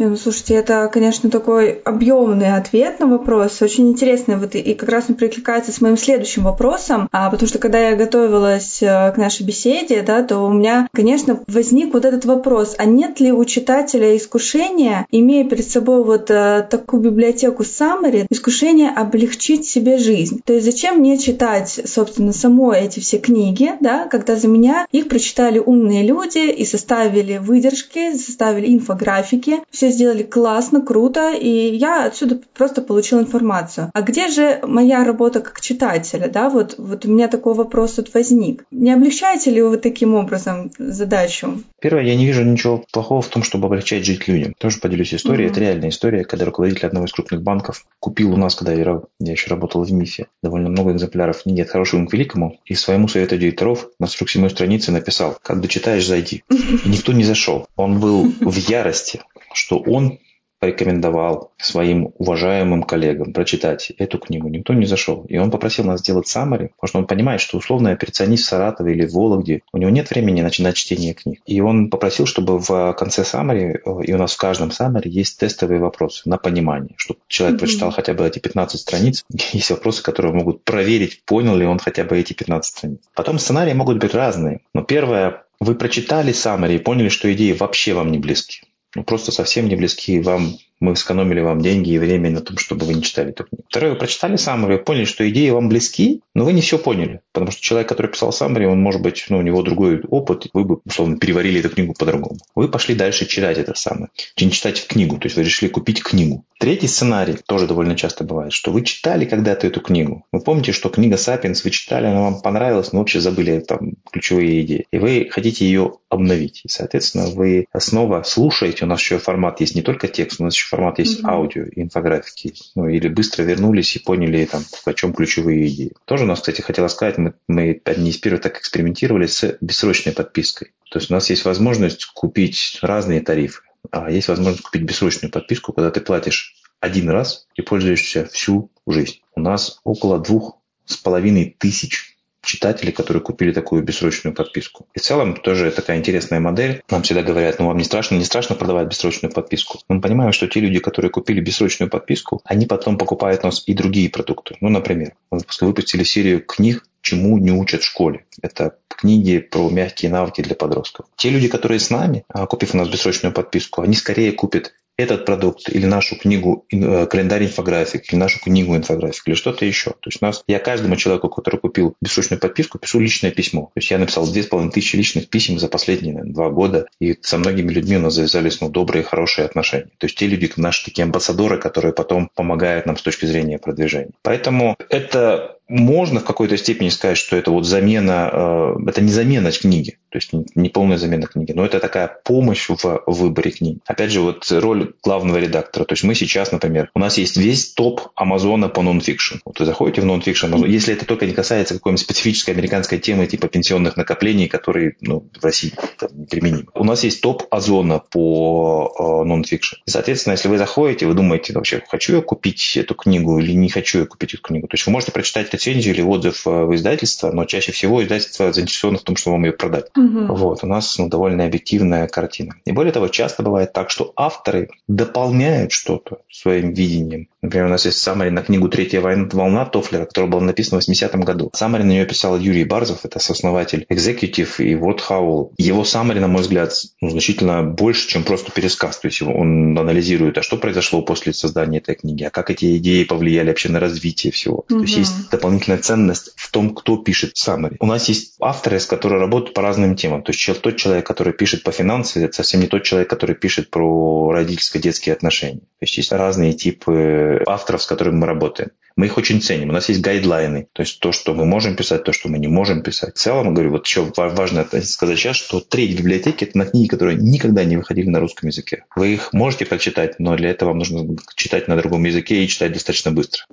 Ну, 0.00 0.16
слушайте, 0.16 0.54
это, 0.54 0.88
конечно, 0.92 1.28
такой 1.28 1.72
объемный 1.72 2.54
ответ 2.54 3.00
на 3.00 3.08
вопрос, 3.08 3.60
очень 3.62 3.88
интересный, 3.88 4.36
вот 4.36 4.54
и 4.54 4.74
как 4.74 4.88
раз 4.90 5.06
он 5.08 5.16
перекликается 5.16 5.72
с 5.72 5.80
моим 5.80 5.96
следующим 5.96 6.44
вопросом, 6.44 7.08
а, 7.10 7.28
потому 7.30 7.48
что 7.48 7.58
когда 7.58 7.80
я 7.80 7.96
готовилась 7.96 8.80
э, 8.80 9.10
к 9.12 9.16
нашей 9.16 9.44
беседе, 9.44 10.02
да, 10.02 10.22
то 10.22 10.38
у 10.38 10.52
меня, 10.52 10.86
конечно, 10.92 11.40
возник 11.48 11.92
вот 11.94 12.04
этот 12.04 12.26
вопрос, 12.26 12.76
а 12.78 12.84
нет 12.84 13.18
ли 13.18 13.32
у 13.32 13.44
читателя 13.44 14.16
искушения, 14.16 15.04
имея 15.10 15.44
перед 15.44 15.68
собой 15.68 16.04
вот 16.04 16.30
а, 16.30 16.62
такую 16.62 17.02
библиотеку 17.02 17.64
summary, 17.64 18.26
искушение 18.30 18.90
облегчить 18.90 19.66
себе 19.66 19.98
жизнь? 19.98 20.42
То 20.44 20.52
есть 20.52 20.64
зачем 20.64 20.98
мне 20.98 21.18
читать, 21.18 21.80
собственно, 21.86 22.32
самой 22.32 22.82
эти 22.82 23.00
все 23.00 23.18
книги, 23.18 23.72
да, 23.80 24.06
когда 24.06 24.36
за 24.36 24.46
меня 24.46 24.86
их 24.92 25.08
прочитали 25.08 25.58
умные 25.58 26.06
люди 26.06 26.52
и 26.52 26.64
составили 26.64 27.38
выдержки, 27.38 28.16
составили 28.16 28.72
инфографики, 28.72 29.56
все 29.72 29.87
сделали 29.90 30.22
классно, 30.22 30.80
круто, 30.80 31.32
и 31.32 31.76
я 31.76 32.06
отсюда 32.06 32.40
просто 32.54 32.82
получила 32.82 33.20
информацию. 33.20 33.90
А 33.92 34.02
где 34.02 34.28
же 34.28 34.60
моя 34.62 35.04
работа 35.04 35.40
как 35.40 35.60
читателя, 35.60 36.28
да, 36.28 36.50
вот, 36.50 36.74
вот 36.78 37.04
у 37.04 37.10
меня 37.10 37.28
такой 37.28 37.54
вопрос 37.54 37.94
тут 37.94 38.12
возник. 38.14 38.64
Не 38.70 38.92
облегчаете 38.92 39.50
ли 39.50 39.62
вы 39.62 39.76
таким 39.78 40.14
образом 40.14 40.70
задачу? 40.78 41.62
Первое, 41.80 42.02
я 42.04 42.16
не 42.16 42.26
вижу 42.26 42.44
ничего 42.44 42.84
плохого 42.92 43.22
в 43.22 43.28
том, 43.28 43.42
чтобы 43.42 43.66
облегчать 43.66 44.04
жить 44.04 44.28
людям. 44.28 44.54
Тоже 44.58 44.78
поделюсь 44.80 45.14
историей. 45.14 45.48
Mm-hmm. 45.48 45.52
Это 45.52 45.60
реальная 45.60 45.88
история, 45.90 46.24
когда 46.24 46.44
руководитель 46.44 46.86
одного 46.86 47.06
из 47.06 47.12
крупных 47.12 47.42
банков 47.42 47.84
купил 48.00 48.32
у 48.32 48.36
нас, 48.36 48.54
когда 48.54 48.72
я, 48.72 49.02
я 49.20 49.32
еще 49.32 49.50
работал 49.50 49.84
в 49.84 49.92
МИФе, 49.92 50.26
довольно 50.42 50.68
много 50.68 50.92
экземпляров 50.92 51.42
книги 51.42 51.60
«От 51.60 51.70
хорошего 51.70 52.04
к 52.06 52.12
великому» 52.12 52.58
и 52.64 52.74
своему 52.74 53.08
совету 53.08 53.36
директоров 53.36 53.88
на 53.98 54.06
47 54.06 54.48
странице 54.48 54.92
написал 54.92 55.36
«Как 55.42 55.60
дочитаешь, 55.60 56.06
зайди». 56.06 56.42
И 56.50 56.88
никто 56.88 57.12
не 57.12 57.24
зашел. 57.24 57.66
Он 57.76 58.00
был 58.00 58.32
в 58.40 58.56
ярости, 58.56 59.22
что 59.52 59.78
он 59.78 60.18
порекомендовал 60.60 61.52
своим 61.58 62.12
уважаемым 62.18 62.82
коллегам 62.82 63.32
прочитать 63.32 63.92
эту 63.98 64.18
книгу. 64.18 64.48
Никто 64.48 64.74
не 64.74 64.86
зашел. 64.86 65.24
И 65.28 65.38
он 65.38 65.50
попросил 65.50 65.84
нас 65.84 66.00
сделать 66.00 66.26
саммари, 66.26 66.72
потому 66.76 66.88
что 66.88 66.98
он 66.98 67.06
понимает, 67.06 67.40
что 67.40 67.58
условно 67.58 67.92
операционист 67.92 68.44
в 68.44 68.48
Саратове 68.48 68.94
или 68.94 69.06
в 69.06 69.12
Вологде, 69.12 69.62
у 69.72 69.78
него 69.78 69.90
нет 69.90 70.10
времени 70.10 70.40
начинать 70.40 70.76
чтение 70.76 71.14
книг. 71.14 71.40
И 71.46 71.60
он 71.60 71.90
попросил, 71.90 72.26
чтобы 72.26 72.58
в 72.58 72.92
конце 72.94 73.24
саммари, 73.24 73.80
и 74.02 74.12
у 74.12 74.18
нас 74.18 74.34
в 74.34 74.38
каждом 74.38 74.70
саммари 74.70 75.08
есть 75.08 75.38
тестовые 75.38 75.80
вопросы 75.80 76.28
на 76.28 76.38
понимание, 76.38 76.94
чтобы 76.96 77.20
человек 77.28 77.56
mm-hmm. 77.56 77.60
прочитал 77.60 77.90
хотя 77.92 78.14
бы 78.14 78.26
эти 78.26 78.38
15 78.40 78.80
страниц. 78.80 79.24
Есть 79.52 79.70
вопросы, 79.70 80.02
которые 80.02 80.34
могут 80.34 80.64
проверить, 80.64 81.24
понял 81.24 81.56
ли 81.56 81.64
он 81.64 81.78
хотя 81.78 82.04
бы 82.04 82.18
эти 82.18 82.32
15 82.32 82.76
страниц. 82.76 83.00
Потом 83.14 83.38
сценарии 83.38 83.72
могут 83.72 83.98
быть 83.98 84.14
разные. 84.14 84.60
Но 84.74 84.82
первое, 84.82 85.44
вы 85.60 85.74
прочитали 85.74 86.32
саммари 86.32 86.74
и 86.74 86.78
поняли, 86.78 87.08
что 87.08 87.32
идеи 87.32 87.52
вообще 87.52 87.94
вам 87.94 88.10
не 88.10 88.18
близки 88.18 88.67
ну, 88.94 89.04
просто 89.04 89.32
совсем 89.32 89.68
не 89.68 89.76
близки 89.76 90.20
вам 90.20 90.58
мы 90.80 90.96
сэкономили 90.96 91.40
вам 91.40 91.60
деньги 91.60 91.90
и 91.90 91.98
время 91.98 92.30
на 92.30 92.40
том, 92.40 92.56
чтобы 92.58 92.86
вы 92.86 92.94
не 92.94 93.02
читали 93.02 93.30
эту 93.30 93.44
книгу. 93.44 93.64
Второе, 93.68 93.92
вы 93.92 93.98
прочитали 93.98 94.36
Саммари, 94.36 94.78
поняли, 94.78 95.04
что 95.04 95.28
идеи 95.28 95.50
вам 95.50 95.68
близки, 95.68 96.22
но 96.34 96.44
вы 96.44 96.52
не 96.52 96.60
все 96.60 96.78
поняли. 96.78 97.20
Потому 97.32 97.50
что 97.50 97.60
человек, 97.60 97.88
который 97.88 98.10
писал 98.10 98.32
Саммари, 98.32 98.66
он 98.66 98.80
может 98.80 99.02
быть, 99.02 99.26
ну, 99.28 99.38
у 99.38 99.42
него 99.42 99.62
другой 99.62 100.00
опыт, 100.02 100.46
вы 100.52 100.64
бы, 100.64 100.80
условно, 100.84 101.18
переварили 101.18 101.60
эту 101.60 101.70
книгу 101.70 101.94
по-другому. 101.98 102.38
Вы 102.54 102.68
пошли 102.68 102.94
дальше 102.94 103.26
читать 103.26 103.58
это 103.58 103.74
самое. 103.74 104.08
Не 104.40 104.50
читать 104.50 104.86
книгу, 104.86 105.18
то 105.18 105.26
есть 105.26 105.36
вы 105.36 105.42
решили 105.42 105.68
купить 105.68 106.02
книгу. 106.02 106.44
Третий 106.58 106.88
сценарий 106.88 107.36
тоже 107.46 107.66
довольно 107.66 107.94
часто 107.96 108.24
бывает, 108.24 108.52
что 108.52 108.72
вы 108.72 108.82
читали 108.82 109.24
когда-то 109.24 109.66
эту 109.66 109.80
книгу. 109.80 110.24
Вы 110.32 110.40
помните, 110.40 110.72
что 110.72 110.88
книга 110.88 111.16
«Сапиенс» 111.16 111.62
вы 111.62 111.70
читали, 111.70 112.06
она 112.06 112.22
вам 112.22 112.40
понравилась, 112.40 112.92
но 112.92 112.98
вообще 112.98 113.20
забыли 113.20 113.60
там 113.60 113.92
ключевые 114.10 114.62
идеи. 114.62 114.86
И 114.90 114.98
вы 114.98 115.28
хотите 115.30 115.66
ее 115.66 115.98
обновить. 116.08 116.62
И, 116.64 116.68
соответственно, 116.68 117.26
вы 117.26 117.66
снова 117.78 118.22
слушаете, 118.22 118.84
у 118.84 118.88
нас 118.88 119.00
еще 119.00 119.18
формат 119.18 119.60
есть 119.60 119.76
не 119.76 119.82
только 119.82 120.08
текст, 120.08 120.40
у 120.40 120.44
нас 120.44 120.54
еще 120.54 120.67
формат 120.68 120.98
есть 120.98 121.20
mm-hmm. 121.20 121.30
аудио, 121.30 121.64
инфографики. 121.74 122.54
Ну, 122.74 122.88
или 122.88 123.08
быстро 123.08 123.42
вернулись 123.42 123.96
и 123.96 123.98
поняли, 123.98 124.44
там, 124.44 124.62
о 124.84 124.92
чем 124.92 125.12
ключевые 125.12 125.68
идеи. 125.68 125.92
Тоже 126.04 126.24
у 126.24 126.26
нас, 126.26 126.40
кстати, 126.40 126.60
хотела 126.60 126.88
сказать, 126.88 127.18
мы, 127.18 127.34
мы 127.48 127.80
не 127.96 128.10
из 128.10 128.18
первых 128.18 128.42
так 128.42 128.58
экспериментировали 128.58 129.26
с 129.26 129.56
бессрочной 129.60 130.12
подпиской. 130.12 130.72
То 130.90 130.98
есть 130.98 131.10
у 131.10 131.14
нас 131.14 131.30
есть 131.30 131.44
возможность 131.44 132.06
купить 132.06 132.78
разные 132.82 133.20
тарифы. 133.20 133.62
А 133.90 134.10
есть 134.10 134.28
возможность 134.28 134.62
купить 134.62 134.82
бессрочную 134.82 135.32
подписку, 135.32 135.72
когда 135.72 135.90
ты 135.90 136.00
платишь 136.00 136.54
один 136.80 137.08
раз 137.08 137.46
и 137.54 137.62
пользуешься 137.62 138.26
всю 138.26 138.70
жизнь. 138.86 139.20
У 139.34 139.40
нас 139.40 139.80
около 139.84 140.18
двух 140.18 140.58
с 140.84 140.96
половиной 140.96 141.56
тысяч 141.58 142.17
читателей, 142.42 142.92
которые 142.92 143.22
купили 143.22 143.52
такую 143.52 143.82
бессрочную 143.82 144.34
подписку. 144.34 144.86
И 144.94 144.98
в 144.98 145.02
целом 145.02 145.36
тоже 145.36 145.70
такая 145.70 145.98
интересная 145.98 146.40
модель. 146.40 146.82
Нам 146.90 147.02
всегда 147.02 147.22
говорят, 147.22 147.58
ну 147.58 147.66
вам 147.66 147.76
не 147.76 147.84
страшно, 147.84 148.16
не 148.16 148.24
страшно 148.24 148.54
продавать 148.54 148.88
бессрочную 148.88 149.32
подписку. 149.32 149.80
Мы 149.88 150.00
понимаем, 150.00 150.32
что 150.32 150.46
те 150.46 150.60
люди, 150.60 150.78
которые 150.78 151.10
купили 151.10 151.40
бессрочную 151.40 151.90
подписку, 151.90 152.40
они 152.44 152.66
потом 152.66 152.98
покупают 152.98 153.42
у 153.42 153.48
нас 153.48 153.62
и 153.66 153.74
другие 153.74 154.10
продукты. 154.10 154.56
Ну, 154.60 154.68
например, 154.68 155.14
мы 155.30 155.40
выпустили 155.60 156.04
серию 156.04 156.44
книг 156.44 156.84
чему 157.00 157.38
не 157.38 157.52
учат 157.52 157.82
в 157.82 157.86
школе. 157.86 158.24
Это 158.42 158.76
книги 158.88 159.38
про 159.38 159.70
мягкие 159.70 160.10
навыки 160.10 160.42
для 160.42 160.54
подростков. 160.54 161.06
Те 161.16 161.30
люди, 161.30 161.48
которые 161.48 161.80
с 161.80 161.90
нами, 161.90 162.24
а, 162.28 162.46
купив 162.46 162.74
у 162.74 162.76
нас 162.76 162.88
бессрочную 162.88 163.32
подписку, 163.32 163.82
они 163.82 163.94
скорее 163.94 164.32
купят 164.32 164.74
этот 164.98 165.24
продукт 165.24 165.68
или 165.68 165.86
нашу 165.86 166.16
книгу 166.16 166.66
э, 166.70 167.06
календарь 167.06 167.44
инфографик, 167.44 168.12
или 168.12 168.18
нашу 168.18 168.40
книгу 168.40 168.76
инфографик, 168.76 169.28
или 169.28 169.34
что-то 169.34 169.64
еще. 169.64 169.90
То 169.90 170.08
есть 170.08 170.18
у 170.20 170.24
нас, 170.26 170.42
я 170.48 170.58
каждому 170.58 170.96
человеку, 170.96 171.28
который 171.28 171.60
купил 171.60 171.94
бессрочную 172.00 172.40
подписку, 172.40 172.78
пишу 172.78 172.98
личное 172.98 173.30
письмо. 173.30 173.70
То 173.74 173.78
есть 173.78 173.90
я 173.90 173.98
написал 173.98 174.26
две 174.26 174.42
с 174.42 174.46
половиной 174.46 174.72
тысячи 174.72 174.96
личных 174.96 175.28
писем 175.28 175.58
за 175.58 175.68
последние 175.68 176.14
наверное, 176.14 176.34
два 176.34 176.50
года, 176.50 176.86
и 177.00 177.16
со 177.22 177.38
многими 177.38 177.70
людьми 177.72 177.96
у 177.96 178.00
нас 178.00 178.14
завязались 178.14 178.60
ну, 178.60 178.68
добрые, 178.68 179.04
хорошие 179.04 179.44
отношения. 179.44 179.90
То 179.98 180.06
есть 180.06 180.18
те 180.18 180.26
люди, 180.26 180.50
наши 180.56 180.84
такие 180.84 181.04
амбассадоры, 181.04 181.58
которые 181.58 181.92
потом 181.92 182.28
помогают 182.34 182.86
нам 182.86 182.96
с 182.96 183.02
точки 183.02 183.26
зрения 183.26 183.58
продвижения. 183.58 184.10
Поэтому 184.22 184.76
это 184.90 185.58
можно 185.68 186.20
в 186.20 186.24
какой-то 186.24 186.56
степени 186.56 186.88
сказать, 186.88 187.18
что 187.18 187.36
это 187.36 187.50
вот 187.50 187.66
замена, 187.66 188.30
э, 188.32 188.74
это 188.88 189.02
не 189.02 189.12
замена 189.12 189.52
книги, 189.52 189.98
то 190.10 190.16
есть 190.18 190.30
не 190.54 190.68
полная 190.68 190.96
замена 190.96 191.26
книги, 191.26 191.52
но 191.52 191.64
это 191.64 191.80
такая 191.80 192.08
помощь 192.24 192.68
в 192.68 193.02
выборе 193.06 193.50
книги. 193.50 193.78
Опять 193.86 194.10
же, 194.10 194.20
вот 194.20 194.46
роль 194.50 194.94
главного 195.02 195.38
редактора. 195.38 195.84
То 195.84 195.92
есть 195.92 196.04
мы 196.04 196.14
сейчас, 196.14 196.52
например, 196.52 196.90
у 196.94 196.98
нас 196.98 197.18
есть 197.18 197.36
весь 197.36 197.72
топ 197.74 198.00
Амазона 198.14 198.68
по 198.68 198.82
нонфикшн. 198.82 199.36
Вот 199.44 199.60
вы 199.60 199.66
заходите 199.66 200.00
в 200.00 200.04
нонфикшн, 200.04 200.54
если 200.64 200.94
это 200.94 201.04
только 201.04 201.26
не 201.26 201.32
касается 201.32 201.74
какой-нибудь 201.74 202.02
специфической 202.02 202.50
американской 202.50 202.98
темы 202.98 203.26
типа 203.26 203.48
пенсионных 203.48 203.96
накоплений, 203.96 204.48
которые 204.48 204.96
ну, 205.00 205.28
в 205.38 205.44
России 205.44 205.72
там, 205.98 206.10
неприменимы. 206.14 206.66
У 206.74 206.84
нас 206.84 207.04
есть 207.04 207.20
топ 207.20 207.44
Озона 207.50 207.98
по 207.98 208.94
э, 208.98 209.28
нонфикшн. 209.28 209.76
И, 209.86 209.90
соответственно, 209.90 210.32
если 210.32 210.48
вы 210.48 210.58
заходите, 210.58 211.06
вы 211.06 211.14
думаете, 211.14 211.52
вообще, 211.52 211.82
хочу 211.88 212.16
я 212.16 212.22
купить 212.22 212.76
эту 212.76 212.94
книгу 212.94 213.38
или 213.38 213.52
не 213.52 213.68
хочу 213.68 214.00
я 214.00 214.06
купить 214.06 214.34
эту 214.34 214.42
книгу. 214.42 214.66
То 214.68 214.74
есть 214.74 214.86
вы 214.86 214.92
можете 214.92 215.12
прочитать 215.12 215.52
рецензию 215.52 215.94
или 215.94 216.02
отзыв 216.02 216.46
э, 216.46 216.64
в 216.64 216.74
издательство, 216.74 217.30
но 217.32 217.44
чаще 217.44 217.72
всего 217.72 218.02
издательство 218.02 218.52
заинтересовано 218.52 218.98
в 218.98 219.02
том, 219.02 219.16
что 219.16 219.32
вам 219.32 219.44
ее 219.44 219.52
продать. 219.52 219.86
Угу. 219.98 220.34
Вот, 220.34 220.64
у 220.64 220.66
нас 220.66 220.96
ну, 220.98 221.08
довольно 221.08 221.44
объективная 221.44 222.06
картина. 222.06 222.54
И 222.64 222.72
более 222.72 222.92
того, 222.92 223.08
часто 223.08 223.42
бывает 223.42 223.72
так, 223.72 223.90
что 223.90 224.12
авторы 224.16 224.70
дополняют 224.86 225.72
что-то 225.72 226.18
своим 226.30 226.72
видением. 226.72 227.28
Например, 227.42 227.66
у 227.66 227.70
нас 227.70 227.84
есть 227.84 227.98
саммари 227.98 228.30
на 228.30 228.42
книгу 228.42 228.68
«Третья 228.68 229.00
волна» 229.00 229.64
Тофлера, 229.64 230.06
которая 230.06 230.30
была 230.30 230.42
написана 230.42 230.80
в 230.80 230.88
80-м 230.88 231.20
году. 231.20 231.50
Саммари 231.52 231.84
на 231.84 231.90
нее 231.90 232.06
писал 232.06 232.38
Юрий 232.38 232.64
Барзов, 232.64 233.04
это 233.04 233.20
сооснователь 233.20 233.86
Executive 233.88 234.50
и 234.58 234.74
Word 234.74 235.00
Howl. 235.08 235.52
Его 235.56 235.84
саммари, 235.84 236.18
на 236.18 236.28
мой 236.28 236.42
взгляд, 236.42 236.72
ну, 237.00 237.10
значительно 237.10 237.62
больше, 237.62 238.08
чем 238.08 238.24
просто 238.24 238.50
пересказ. 238.50 238.98
То 238.98 239.06
есть 239.08 239.22
он 239.22 239.78
анализирует, 239.78 240.38
а 240.38 240.42
что 240.42 240.56
произошло 240.56 241.02
после 241.02 241.32
создания 241.32 241.78
этой 241.78 241.94
книги, 241.94 242.24
а 242.24 242.30
как 242.30 242.50
эти 242.50 242.76
идеи 242.78 243.04
повлияли 243.04 243.48
вообще 243.48 243.68
на 243.68 243.80
развитие 243.80 244.32
всего. 244.32 244.64
Угу. 244.68 244.78
То 244.78 244.80
есть 244.80 244.96
есть 244.96 245.30
дополнительная 245.30 245.78
ценность 245.78 246.32
в 246.36 246.50
том, 246.50 246.74
кто 246.74 246.96
пишет 246.96 247.36
саммари. 247.36 247.76
У 247.80 247.86
нас 247.86 248.08
есть 248.08 248.34
авторы, 248.40 248.80
с 248.80 248.86
которыми 248.86 249.20
работают 249.20 249.54
по 249.54 249.62
разным 249.62 249.87
темам. 249.96 250.22
То 250.22 250.32
есть 250.32 250.62
тот 250.62 250.76
человек, 250.76 251.06
который 251.06 251.32
пишет 251.32 251.62
по 251.62 251.72
финансам, 251.72 252.22
это 252.22 252.34
совсем 252.34 252.60
не 252.60 252.66
тот 252.66 252.82
человек, 252.82 253.08
который 253.08 253.34
пишет 253.34 253.70
про 253.70 254.32
родительско-детские 254.32 255.14
отношения. 255.14 255.60
То 255.60 255.82
есть 255.82 255.96
есть 255.96 256.12
разные 256.12 256.52
типы 256.52 257.42
авторов, 257.46 257.82
с 257.82 257.86
которыми 257.86 258.16
мы 258.16 258.26
работаем. 258.26 258.70
Мы 258.96 259.06
их 259.06 259.16
очень 259.16 259.40
ценим. 259.40 259.68
У 259.70 259.72
нас 259.72 259.88
есть 259.88 260.00
гайдлайны, 260.00 260.66
то 260.72 260.82
есть 260.82 260.98
то, 260.98 261.12
что 261.12 261.32
мы 261.32 261.44
можем 261.44 261.76
писать, 261.76 262.02
то, 262.02 262.12
что 262.12 262.28
мы 262.28 262.38
не 262.38 262.48
можем 262.48 262.82
писать. 262.82 263.14
В 263.14 263.18
целом, 263.18 263.54
говорю, 263.54 263.70
вот 263.70 263.86
еще 263.86 264.10
важно 264.16 264.66
сказать 264.82 265.16
сейчас, 265.16 265.36
что 265.36 265.60
треть 265.60 265.96
библиотеки– 265.96 266.42
это 266.46 266.58
на 266.58 266.66
книги, 266.66 266.88
которые 266.88 267.16
никогда 267.16 267.62
не 267.62 267.76
выходили 267.76 268.08
на 268.08 268.18
русском 268.18 268.48
языке. 268.48 268.86
Вы 268.96 269.14
их 269.14 269.32
можете 269.32 269.66
прочитать, 269.66 270.18
но 270.18 270.34
для 270.34 270.50
этого 270.50 270.70
вам 270.70 270.78
нужно 270.78 271.16
читать 271.36 271.68
на 271.68 271.76
другом 271.76 272.04
языке 272.04 272.42
и 272.42 272.48
читать 272.48 272.72
достаточно 272.72 273.12
быстро. 273.12 273.44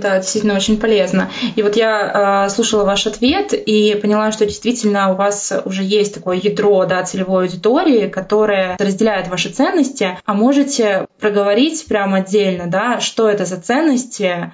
Да, 0.00 0.16
действительно 0.18 0.54
очень 0.54 0.80
полезно. 0.80 1.30
И 1.56 1.62
вот 1.62 1.76
я 1.76 2.46
э, 2.46 2.50
слушала 2.50 2.84
ваш 2.84 3.06
ответ 3.06 3.52
и 3.52 3.94
поняла, 4.00 4.32
что 4.32 4.46
действительно 4.46 5.12
у 5.12 5.16
вас 5.16 5.52
уже 5.64 5.82
есть 5.82 6.14
такое 6.14 6.36
ядро 6.36 6.84
да, 6.86 7.02
целевой 7.02 7.44
аудитории, 7.44 8.08
которая 8.08 8.76
разделяет 8.78 9.28
ваши 9.28 9.50
ценности, 9.50 10.18
а 10.24 10.34
можете 10.34 11.06
проговорить 11.20 11.84
прямо 11.86 12.18
отдельно, 12.18 12.66
да, 12.66 13.00
что 13.00 13.28
это 13.28 13.44
за 13.44 13.60
ценности, 13.60 14.52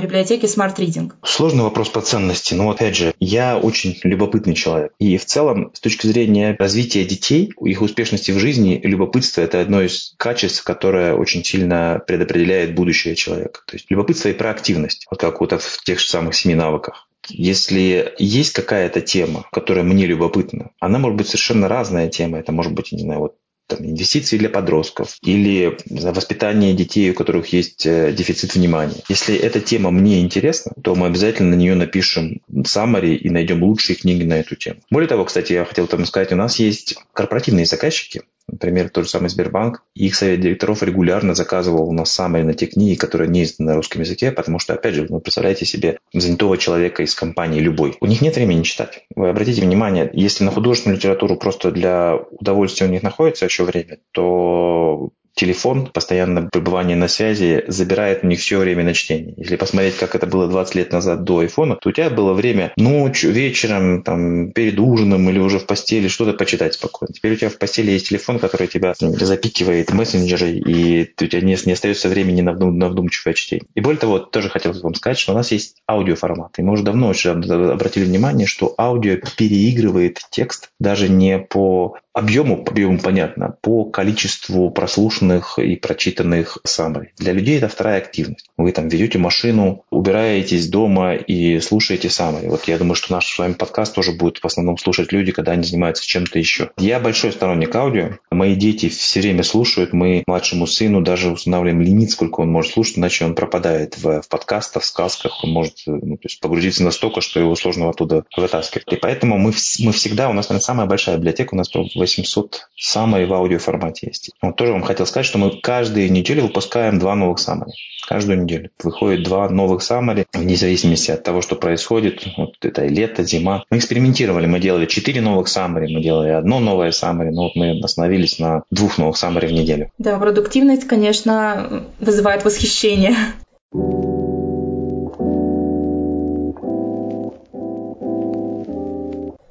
библиотеки 0.00 0.46
Smart 0.46 0.76
Reading? 0.76 1.12
Сложный 1.22 1.62
вопрос 1.62 1.88
по 1.88 2.00
ценности. 2.00 2.54
Но 2.54 2.70
опять 2.70 2.96
же, 2.96 3.14
я 3.20 3.58
очень 3.58 3.98
любопытный 4.02 4.54
человек. 4.54 4.92
И 4.98 5.16
в 5.18 5.24
целом, 5.24 5.70
с 5.74 5.80
точки 5.80 6.06
зрения 6.06 6.56
развития 6.58 7.04
детей, 7.04 7.52
их 7.60 7.82
успешности 7.82 8.30
в 8.30 8.38
жизни, 8.38 8.80
любопытство– 8.82 9.40
это 9.42 9.60
одно 9.60 9.82
из 9.82 10.14
качеств, 10.16 10.64
которое 10.64 11.14
очень 11.14 11.44
сильно 11.44 12.02
предопределяет 12.06 12.74
будущее 12.74 13.14
человека. 13.14 13.60
То 13.66 13.76
есть 13.76 13.90
любопытство 13.90 14.28
и 14.28 14.34
проактивность, 14.34 15.06
вот 15.10 15.20
как 15.20 15.40
вот 15.40 15.52
в 15.52 15.84
тех 15.84 16.00
же 16.00 16.06
самых 16.06 16.34
семи 16.34 16.54
навыках. 16.54 17.08
Если 17.28 18.14
есть 18.18 18.52
какая-то 18.54 19.00
тема, 19.00 19.44
которая 19.52 19.84
мне 19.84 20.06
любопытна, 20.06 20.70
она 20.80 20.98
может 20.98 21.16
быть 21.18 21.26
совершенно 21.26 21.68
разная 21.68 22.08
тема. 22.08 22.38
Это 22.38 22.52
может 22.52 22.72
быть, 22.72 22.92
не 22.92 23.00
знаю, 23.00 23.20
вот 23.20 23.36
там, 23.68 23.84
инвестиции 23.84 24.38
для 24.38 24.48
подростков 24.48 25.16
или 25.22 25.78
знаю, 25.86 26.14
воспитание 26.14 26.74
детей, 26.74 27.10
у 27.10 27.14
которых 27.14 27.52
есть 27.52 27.86
э, 27.86 28.12
дефицит 28.12 28.54
внимания. 28.54 29.02
Если 29.08 29.36
эта 29.36 29.60
тема 29.60 29.90
мне 29.90 30.20
интересна, 30.20 30.72
то 30.82 30.94
мы 30.94 31.06
обязательно 31.06 31.50
на 31.50 31.54
нее 31.54 31.74
напишем 31.74 32.40
summary 32.50 33.14
и 33.14 33.30
найдем 33.30 33.62
лучшие 33.62 33.96
книги 33.96 34.24
на 34.24 34.34
эту 34.34 34.56
тему. 34.56 34.80
Более 34.90 35.08
того, 35.08 35.24
кстати, 35.24 35.52
я 35.52 35.64
хотел 35.64 35.86
там 35.86 36.04
сказать, 36.06 36.32
у 36.32 36.36
нас 36.36 36.58
есть 36.58 36.96
корпоративные 37.12 37.66
заказчики, 37.66 38.22
Например, 38.48 38.88
тот 38.88 39.04
же 39.04 39.10
самый 39.10 39.28
Сбербанк. 39.28 39.82
Их 39.94 40.14
совет 40.14 40.40
директоров 40.40 40.82
регулярно 40.82 41.34
заказывал 41.34 41.88
у 41.88 41.92
нас 41.92 42.10
самые 42.10 42.44
на 42.44 42.54
те 42.54 42.66
книги, 42.66 42.96
которые 42.96 43.28
не 43.28 43.44
изданы 43.44 43.70
на 43.70 43.76
русском 43.76 44.00
языке, 44.00 44.32
потому 44.32 44.58
что, 44.58 44.74
опять 44.74 44.94
же, 44.94 45.06
вы 45.08 45.20
представляете 45.20 45.66
себе 45.66 45.98
занятого 46.12 46.56
человека 46.56 47.02
из 47.02 47.14
компании 47.14 47.60
любой. 47.60 47.96
У 48.00 48.06
них 48.06 48.22
нет 48.22 48.36
времени 48.36 48.62
читать. 48.62 49.04
Вы 49.14 49.28
обратите 49.28 49.62
внимание, 49.62 50.10
если 50.12 50.44
на 50.44 50.50
художественную 50.50 50.96
литературу 50.96 51.36
просто 51.36 51.70
для 51.70 52.16
удовольствия 52.30 52.86
у 52.86 52.90
них 52.90 53.02
находится 53.02 53.44
еще 53.44 53.64
время, 53.64 53.98
то 54.12 55.10
телефон, 55.38 55.86
постоянное 55.86 56.48
пребывание 56.48 56.96
на 56.96 57.08
связи 57.08 57.64
забирает 57.68 58.24
у 58.24 58.26
них 58.26 58.40
все 58.40 58.58
время 58.58 58.84
на 58.84 58.92
чтение. 58.92 59.34
Если 59.36 59.56
посмотреть, 59.56 59.96
как 59.96 60.14
это 60.14 60.26
было 60.26 60.48
20 60.48 60.74
лет 60.74 60.92
назад 60.92 61.24
до 61.24 61.38
айфона, 61.38 61.76
то 61.76 61.88
у 61.88 61.92
тебя 61.92 62.10
было 62.10 62.34
время 62.34 62.72
ночью, 62.76 63.32
вечером, 63.32 64.02
там, 64.02 64.52
перед 64.52 64.78
ужином 64.78 65.30
или 65.30 65.38
уже 65.38 65.58
в 65.58 65.66
постели 65.66 66.08
что-то 66.08 66.32
почитать 66.32 66.74
спокойно. 66.74 67.14
Теперь 67.14 67.32
у 67.32 67.36
тебя 67.36 67.50
в 67.50 67.58
постели 67.58 67.92
есть 67.92 68.08
телефон, 68.08 68.38
который 68.38 68.66
тебя 68.66 68.94
запикивает 68.98 69.92
мессенджеры, 69.92 70.50
и 70.50 71.10
у 71.20 71.26
тебя 71.26 71.40
не, 71.40 71.56
не 71.64 71.72
остается 71.72 72.08
времени 72.08 72.40
на, 72.40 72.52
вдум, 72.52 72.78
на 72.78 72.88
вдумчивое 72.88 73.34
чтение. 73.34 73.66
И 73.74 73.80
более 73.80 74.00
того, 74.00 74.18
тоже 74.18 74.48
хотел 74.48 74.72
вам 74.72 74.94
сказать, 74.94 75.18
что 75.18 75.32
у 75.32 75.36
нас 75.36 75.52
есть 75.52 75.76
аудиоформат. 75.88 76.58
И 76.58 76.62
мы 76.62 76.72
уже 76.72 76.82
давно 76.82 77.08
очень 77.08 77.30
обратили 77.30 78.04
внимание, 78.04 78.46
что 78.46 78.74
аудио 78.76 79.16
переигрывает 79.36 80.20
текст 80.30 80.70
даже 80.80 81.08
не 81.08 81.38
по 81.38 81.96
объему, 82.18 82.64
объему 82.66 82.98
понятно, 82.98 83.56
по 83.60 83.84
количеству 83.84 84.70
прослушанных 84.70 85.58
и 85.58 85.76
прочитанных 85.76 86.58
summary. 86.66 87.08
Для 87.16 87.32
людей 87.32 87.58
это 87.58 87.68
вторая 87.68 87.98
активность. 87.98 88.50
Вы 88.56 88.72
там 88.72 88.88
ведете 88.88 89.18
машину, 89.18 89.84
убираетесь 89.90 90.68
дома 90.68 91.14
и 91.14 91.60
слушаете 91.60 92.08
summary. 92.08 92.48
Вот 92.48 92.64
я 92.64 92.78
думаю, 92.78 92.96
что 92.96 93.12
наш 93.12 93.26
с 93.26 93.38
вами 93.38 93.52
подкаст 93.52 93.94
тоже 93.94 94.12
будет 94.12 94.38
в 94.38 94.44
основном 94.44 94.78
слушать 94.78 95.12
люди, 95.12 95.32
когда 95.32 95.52
они 95.52 95.62
занимаются 95.62 96.04
чем-то 96.04 96.38
еще. 96.38 96.70
Я 96.76 96.98
большой 96.98 97.32
сторонник 97.32 97.74
аудио. 97.74 98.18
Мои 98.30 98.56
дети 98.56 98.88
все 98.88 99.20
время 99.20 99.44
слушают. 99.44 99.92
Мы 99.92 100.24
младшему 100.26 100.66
сыну 100.66 101.00
даже 101.00 101.30
устанавливаем 101.30 101.80
лимит, 101.80 102.10
сколько 102.10 102.40
он 102.40 102.50
может 102.50 102.72
слушать, 102.72 102.98
иначе 102.98 103.24
он 103.24 103.34
пропадает 103.34 103.96
в, 103.96 104.22
в 104.22 104.28
подкастах, 104.28 104.82
в 104.82 104.86
сказках. 104.86 105.44
Он 105.44 105.50
может 105.50 105.74
ну, 105.86 106.16
то 106.16 106.24
есть 106.24 106.40
погрузиться 106.40 106.82
настолько, 106.82 107.20
что 107.20 107.38
его 107.38 107.54
сложно 107.54 107.88
оттуда 107.88 108.24
вытаскивать. 108.36 108.84
И 108.92 108.96
поэтому 108.96 109.38
мы, 109.38 109.52
мы 109.80 109.92
всегда, 109.92 110.28
у 110.28 110.32
нас, 110.32 110.48
наверное, 110.48 110.64
самая 110.64 110.86
большая 110.86 111.16
библиотека, 111.16 111.54
у 111.54 111.56
нас 111.56 111.68
800 112.08 112.68
самой 112.76 113.26
в 113.26 113.34
аудиоформате 113.34 114.08
есть. 114.08 114.30
Вот 114.40 114.56
тоже 114.56 114.72
вам 114.72 114.82
хотел 114.82 115.06
сказать, 115.06 115.26
что 115.26 115.38
мы 115.38 115.60
каждую 115.60 116.10
неделю 116.10 116.44
выпускаем 116.44 116.98
два 116.98 117.14
новых 117.14 117.38
саммари. 117.38 117.72
Каждую 118.08 118.42
неделю 118.42 118.70
выходит 118.82 119.24
два 119.24 119.48
новых 119.50 119.82
саммари, 119.82 120.26
вне 120.32 120.56
зависимости 120.56 121.10
от 121.10 121.22
того, 121.22 121.42
что 121.42 121.56
происходит. 121.56 122.24
Вот 122.38 122.54
это 122.62 122.86
лето, 122.86 123.22
зима. 123.22 123.64
Мы 123.70 123.78
экспериментировали, 123.78 124.46
мы 124.46 124.60
делали 124.60 124.86
четыре 124.86 125.20
новых 125.20 125.48
саммари, 125.48 125.94
мы 125.94 126.02
делали 126.02 126.30
одно 126.30 126.58
новое 126.58 126.90
саммари, 126.90 127.30
но 127.30 127.44
вот 127.44 127.56
мы 127.56 127.78
остановились 127.80 128.38
на 128.38 128.62
двух 128.70 128.96
новых 128.96 129.16
саммари 129.16 129.46
в 129.46 129.52
неделю. 129.52 129.90
Да, 129.98 130.18
продуктивность, 130.18 130.86
конечно, 130.86 131.84
вызывает 132.00 132.44
восхищение. 132.44 133.14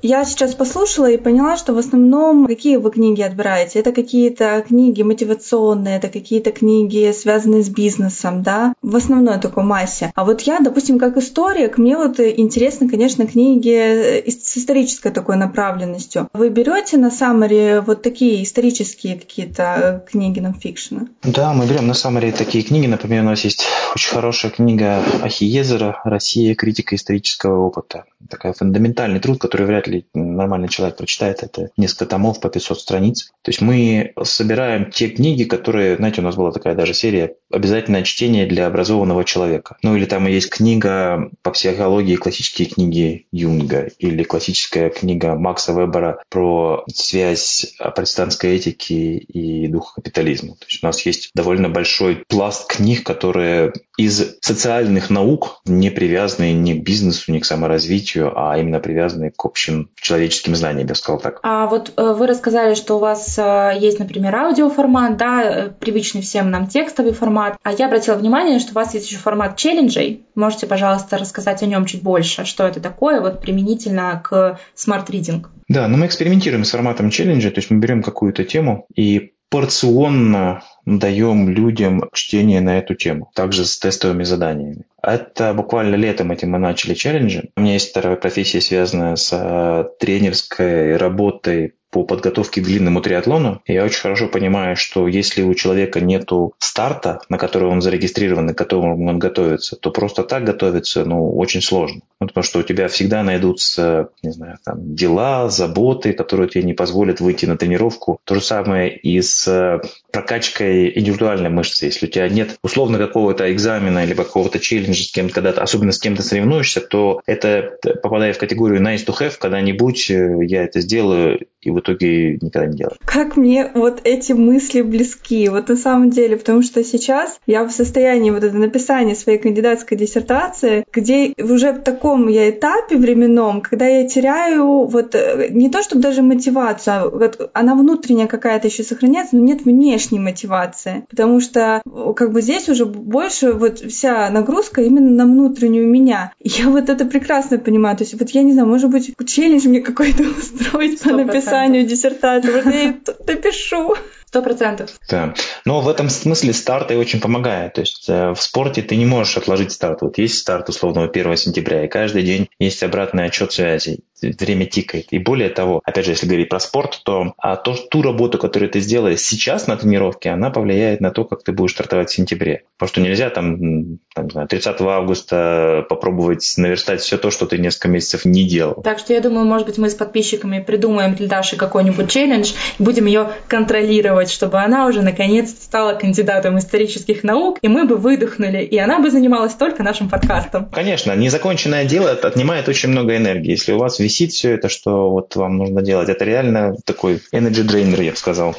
Я 0.09 0.23
сейчас 0.23 0.55
послушала 0.55 1.11
и 1.11 1.17
поняла, 1.17 1.57
что 1.57 1.73
в 1.73 1.77
основном 1.77 2.47
какие 2.47 2.77
вы 2.77 2.91
книги 2.91 3.21
отбираете? 3.21 3.79
Это 3.79 3.91
какие-то 3.91 4.63
книги 4.65 5.01
мотивационные, 5.01 5.97
это 5.97 6.07
какие-то 6.07 6.53
книги, 6.53 7.11
связанные 7.11 7.61
с 7.61 7.67
бизнесом, 7.67 8.41
да? 8.41 8.73
В 8.81 8.95
основной 8.95 9.37
такой 9.37 9.65
массе. 9.65 10.13
А 10.15 10.23
вот 10.23 10.39
я, 10.43 10.59
допустим, 10.59 10.97
как 10.97 11.17
историк, 11.17 11.77
мне 11.77 11.97
вот 11.97 12.21
интересны, 12.21 12.87
конечно, 12.87 13.27
книги 13.27 14.23
с 14.25 14.55
исторической 14.55 15.11
такой 15.11 15.35
направленностью. 15.35 16.29
Вы 16.31 16.47
берете 16.51 16.95
на 16.95 17.11
саммари 17.11 17.81
вот 17.85 18.01
такие 18.01 18.43
исторические 18.43 19.19
какие-то 19.19 20.05
книги 20.09 20.39
нонфикшена? 20.39 21.07
Да, 21.23 21.51
мы 21.51 21.65
берем 21.65 21.85
на 21.85 21.93
саммари 21.93 22.31
такие 22.31 22.63
книги. 22.63 22.87
Например, 22.87 23.23
у 23.23 23.25
нас 23.25 23.41
есть 23.41 23.65
очень 23.93 24.13
хорошая 24.13 24.51
книга 24.51 25.03
Ахиезера 25.21 25.99
«Россия. 26.05 26.55
Критика 26.55 26.95
исторического 26.95 27.65
опыта». 27.65 28.05
Такая 28.29 28.53
фундаментальный 28.53 29.19
труд, 29.19 29.37
который 29.37 29.67
вряд 29.67 29.87
ли 29.87 29.96
нормальный 30.13 30.69
человек 30.69 30.97
прочитает, 30.97 31.43
это 31.43 31.69
несколько 31.77 32.05
томов 32.05 32.39
по 32.39 32.49
500 32.49 32.79
страниц. 32.79 33.31
То 33.41 33.49
есть 33.49 33.61
мы 33.61 34.13
собираем 34.23 34.91
те 34.91 35.09
книги, 35.09 35.43
которые, 35.43 35.97
знаете, 35.97 36.21
у 36.21 36.23
нас 36.23 36.35
была 36.35 36.51
такая 36.51 36.75
даже 36.75 36.93
серия 36.93 37.35
«Обязательное 37.51 38.03
чтение 38.03 38.45
для 38.45 38.67
образованного 38.67 39.23
человека». 39.23 39.77
Ну 39.83 39.95
или 39.95 40.05
там 40.05 40.27
есть 40.27 40.49
книга 40.49 41.29
по 41.41 41.51
психологии, 41.51 42.15
классические 42.15 42.67
книги 42.67 43.27
Юнга, 43.31 43.89
или 43.99 44.23
классическая 44.23 44.89
книга 44.89 45.35
Макса 45.35 45.73
Вебера 45.73 46.21
про 46.29 46.83
связь 46.93 47.75
протестантской 47.95 48.55
этики 48.55 48.93
и 48.93 49.67
духа 49.67 49.95
капитализма. 49.95 50.55
То 50.55 50.65
есть 50.67 50.83
у 50.83 50.85
нас 50.87 51.05
есть 51.05 51.31
довольно 51.33 51.69
большой 51.69 52.23
пласт 52.27 52.67
книг, 52.69 53.03
которые 53.03 53.73
из 53.97 54.37
социальных 54.41 55.09
наук, 55.09 55.61
не 55.65 55.89
привязанные 55.89 56.53
ни 56.53 56.73
к 56.73 56.83
бизнесу, 56.83 57.31
ни 57.31 57.39
к 57.39 57.45
саморазвитию, 57.45 58.33
а 58.35 58.57
именно 58.57 58.79
привязанные 58.79 59.31
к 59.31 59.45
общим 59.45 59.86
человеческим 59.95 60.55
знаниям, 60.55 60.87
я 60.87 60.95
сказал 60.95 61.19
так. 61.19 61.39
А 61.43 61.67
вот 61.67 61.93
э, 61.95 62.13
вы 62.13 62.27
рассказали, 62.27 62.75
что 62.75 62.95
у 62.95 62.99
вас 62.99 63.37
э, 63.37 63.73
есть, 63.79 63.99
например, 63.99 64.35
аудиоформат, 64.35 65.17
да, 65.17 65.43
э, 65.43 65.69
привычный 65.69 66.21
всем 66.21 66.49
нам 66.51 66.67
текстовый 66.67 67.13
формат. 67.13 67.57
А 67.63 67.71
я 67.71 67.87
обратила 67.87 68.15
внимание, 68.15 68.59
что 68.59 68.71
у 68.71 68.75
вас 68.75 68.93
есть 68.93 69.09
еще 69.09 69.17
формат 69.17 69.57
челленджей. 69.57 70.25
Можете, 70.35 70.67
пожалуйста, 70.67 71.17
рассказать 71.17 71.63
о 71.63 71.65
нем 71.65 71.85
чуть 71.85 72.03
больше, 72.03 72.45
что 72.45 72.65
это 72.65 72.79
такое, 72.79 73.21
вот 73.21 73.41
применительно 73.41 74.21
к 74.23 74.59
Smart 74.75 75.04
Reading? 75.04 75.49
Да, 75.67 75.87
но 75.87 75.97
мы 75.97 76.05
экспериментируем 76.05 76.63
с 76.63 76.71
форматом 76.71 77.09
челленджа, 77.09 77.51
то 77.51 77.59
есть 77.59 77.69
мы 77.69 77.79
берем 77.79 78.01
какую-то 78.01 78.45
тему 78.45 78.87
и 78.95 79.33
порционно 79.49 80.63
даем 80.85 81.49
людям 81.49 82.09
чтение 82.13 82.61
на 82.61 82.77
эту 82.79 82.95
тему, 82.95 83.31
также 83.33 83.65
с 83.65 83.77
тестовыми 83.77 84.23
заданиями. 84.23 84.85
Это 85.01 85.53
буквально 85.53 85.95
летом 85.95 86.31
этим 86.31 86.51
мы 86.51 86.59
начали 86.59 86.93
челленджи. 86.93 87.49
У 87.55 87.61
меня 87.61 87.73
есть 87.73 87.91
вторая 87.91 88.15
профессия, 88.15 88.61
связанная 88.61 89.15
с 89.15 89.29
э, 89.31 89.85
тренерской 89.99 90.97
работой 90.97 91.75
по 91.91 92.03
подготовке 92.03 92.61
к 92.61 92.65
длинному 92.65 93.01
триатлону, 93.01 93.61
я 93.65 93.83
очень 93.83 94.01
хорошо 94.01 94.27
понимаю, 94.27 94.75
что 94.75 95.07
если 95.07 95.41
у 95.41 95.53
человека 95.53 96.01
нет 96.01 96.29
старта, 96.59 97.21
на 97.29 97.37
который 97.37 97.69
он 97.69 97.81
зарегистрирован 97.81 98.49
и 98.49 98.53
к 98.53 98.57
которому 98.57 99.07
он 99.07 99.19
готовится, 99.19 99.75
то 99.75 99.91
просто 99.91 100.23
так 100.23 100.43
готовиться 100.43 101.05
ну, 101.05 101.35
очень 101.37 101.61
сложно. 101.61 102.01
Ну, 102.19 102.27
потому 102.27 102.43
что 102.43 102.59
у 102.59 102.63
тебя 102.63 102.87
всегда 102.87 103.23
найдутся, 103.23 104.09
не 104.23 104.31
знаю, 104.31 104.57
там, 104.65 104.95
дела, 104.95 105.49
заботы, 105.49 106.13
которые 106.13 106.49
тебе 106.49 106.63
не 106.63 106.73
позволят 106.73 107.21
выйти 107.21 107.45
на 107.45 107.57
тренировку. 107.57 108.19
То 108.23 108.35
же 108.35 108.41
самое 108.41 108.95
и 108.95 109.21
с 109.21 109.81
прокачкой 110.11 110.97
индивидуальной 110.97 111.49
мышцы. 111.49 111.85
Если 111.85 112.07
у 112.07 112.09
тебя 112.09 112.29
нет 112.29 112.57
условно 112.61 112.97
какого-то 112.97 113.51
экзамена 113.51 114.03
или 114.05 114.13
какого-то 114.13 114.59
челленджа 114.59 115.03
с 115.03 115.11
кем-то, 115.11 115.33
когда 115.33 115.51
особенно 115.51 115.91
с 115.91 115.99
кем-то 115.99 116.23
соревнуешься, 116.23 116.81
то 116.81 117.21
это 117.25 117.77
попадая 118.01 118.33
в 118.33 118.37
категорию 118.37 118.81
nice 118.81 119.05
to 119.05 119.13
have, 119.19 119.33
когда-нибудь 119.39 120.09
э, 120.09 120.39
я 120.43 120.63
это 120.63 120.81
сделаю, 120.81 121.45
и 121.61 121.69
в 121.69 121.79
итоге 121.79 122.33
никогда 122.35 122.67
не 122.67 122.77
делаю. 122.77 122.95
Как 123.05 123.35
мне 123.37 123.71
вот 123.73 124.01
эти 124.03 124.31
мысли 124.31 124.81
близки, 124.81 125.49
вот 125.49 125.69
на 125.69 125.75
самом 125.75 126.09
деле, 126.09 126.37
потому 126.37 126.61
что 126.61 126.83
сейчас 126.83 127.39
я 127.45 127.63
в 127.65 127.71
состоянии 127.71 128.31
вот 128.31 128.43
это 128.43 128.55
написания 128.55 129.15
своей 129.15 129.37
кандидатской 129.37 129.97
диссертации, 129.97 130.85
где 130.91 131.33
уже 131.37 131.73
в 131.73 131.83
таком 131.83 132.27
я 132.27 132.49
этапе 132.49 132.97
временном, 132.97 133.61
когда 133.61 133.87
я 133.87 134.07
теряю 134.07 134.85
вот 134.85 135.15
э, 135.15 135.49
не 135.49 135.69
то, 135.69 135.83
чтобы 135.83 136.01
даже 136.01 136.21
мотивацию, 136.21 136.93
а 136.95 137.09
вот 137.09 137.49
она 137.53 137.75
внутренняя 137.75 138.27
какая-то 138.27 138.67
еще 138.67 138.83
сохраняется, 138.83 139.35
но 139.35 139.43
нет 139.43 139.65
внешней 139.97 140.19
мотивации, 140.19 141.05
потому 141.09 141.41
что 141.41 141.81
как 142.15 142.31
бы 142.31 142.41
здесь 142.41 142.69
уже 142.69 142.85
больше 142.85 143.53
вот 143.53 143.79
вся 143.79 144.29
нагрузка 144.29 144.81
именно 144.81 145.09
на 145.09 145.25
внутреннюю 145.25 145.87
меня. 145.87 146.33
И 146.39 146.49
я 146.49 146.69
вот 146.69 146.89
это 146.89 147.05
прекрасно 147.05 147.57
понимаю, 147.57 147.97
то 147.97 148.03
есть 148.03 148.19
вот 148.19 148.29
я 148.29 148.43
не 148.43 148.53
знаю, 148.53 148.67
может 148.67 148.91
быть, 148.91 149.13
челлендж 149.25 149.67
мне 149.67 149.81
какой-то 149.81 150.23
устроить 150.37 151.01
по 151.01 151.11
написанию 151.11 151.85
диссертации. 151.85 152.51
Вот 152.51 152.73
я 152.73 152.95
допишу. 153.25 153.95
Сто 154.27 154.41
процентов. 154.41 154.89
Да. 155.09 155.33
Но 155.63 155.79
в 155.79 155.87
этом 155.87 156.09
смысле 156.09 156.51
старт 156.51 156.91
и 156.91 156.95
очень 156.95 157.21
помогает. 157.21 157.75
То 157.75 157.81
есть 157.81 158.09
э, 158.09 158.31
в 158.31 158.41
спорте 158.41 158.81
ты 158.81 158.97
не 158.97 159.05
можешь 159.05 159.37
отложить 159.37 159.71
старт. 159.71 160.01
Вот 160.01 160.17
есть 160.17 160.39
старт 160.39 160.67
условно 160.67 161.05
1 161.05 161.37
сентября, 161.37 161.85
и 161.85 161.87
каждый 161.87 162.23
день 162.23 162.49
есть 162.59 162.83
обратный 162.83 163.23
отчет 163.23 163.53
связи 163.53 164.01
время 164.21 164.65
тикает. 164.65 165.07
И 165.11 165.19
более 165.19 165.49
того, 165.49 165.81
опять 165.83 166.05
же, 166.05 166.11
если 166.11 166.27
говорить 166.27 166.49
про 166.49 166.59
спорт, 166.59 167.01
то, 167.03 167.33
а 167.37 167.55
то 167.55 167.75
ту 167.75 168.01
работу, 168.01 168.37
которую 168.37 168.69
ты 168.69 168.79
сделаешь 168.79 169.19
сейчас 169.19 169.67
на 169.67 169.77
тренировке, 169.77 170.29
она 170.29 170.49
повлияет 170.49 171.01
на 171.01 171.11
то, 171.11 171.23
как 171.23 171.43
ты 171.43 171.51
будешь 171.51 171.71
стартовать 171.71 172.09
в 172.09 172.13
сентябре. 172.13 172.63
Потому 172.77 172.89
что 172.89 173.01
нельзя 173.01 173.29
там, 173.29 173.99
там 174.13 174.29
знаю, 174.31 174.47
30 174.47 174.81
августа 174.81 175.85
попробовать 175.89 176.53
наверстать 176.57 177.01
все 177.01 177.17
то, 177.17 177.31
что 177.31 177.45
ты 177.45 177.57
несколько 177.57 177.89
месяцев 177.89 178.25
не 178.25 178.47
делал. 178.47 178.81
Так 178.83 178.99
что 178.99 179.13
я 179.13 179.21
думаю, 179.21 179.45
может 179.45 179.67
быть, 179.67 179.77
мы 179.77 179.89
с 179.89 179.95
подписчиками 179.95 180.59
придумаем 180.59 181.15
для 181.15 181.27
Даши 181.27 181.55
какой-нибудь 181.55 182.09
челлендж, 182.09 182.53
и 182.79 182.83
будем 182.83 183.05
ее 183.05 183.29
контролировать, 183.47 184.29
чтобы 184.31 184.59
она 184.59 184.87
уже 184.87 185.01
наконец 185.01 185.49
стала 185.49 185.93
кандидатом 185.93 186.57
исторических 186.57 187.23
наук, 187.23 187.59
и 187.61 187.67
мы 187.67 187.85
бы 187.85 187.97
выдохнули, 187.97 188.63
и 188.63 188.77
она 188.77 188.99
бы 188.99 189.11
занималась 189.11 189.53
только 189.53 189.83
нашим 189.83 190.09
подкастом. 190.09 190.69
Конечно, 190.71 191.15
незаконченное 191.15 191.85
дело 191.85 192.11
отнимает 192.11 192.67
очень 192.67 192.89
много 192.89 193.15
энергии. 193.15 193.51
Если 193.51 193.73
у 193.73 193.77
вас 193.77 193.99
висит 194.07 194.31
все 194.31 194.51
это, 194.51 194.69
что 194.69 195.09
вот 195.09 195.35
вам 195.35 195.57
нужно 195.57 195.81
делать. 195.81 196.07
Это 196.07 196.23
реально 196.23 196.75
такой 196.85 197.21
energy 197.33 197.65
drainer, 197.67 198.01
я 198.01 198.11
бы 198.11 198.17
сказал. 198.17 198.55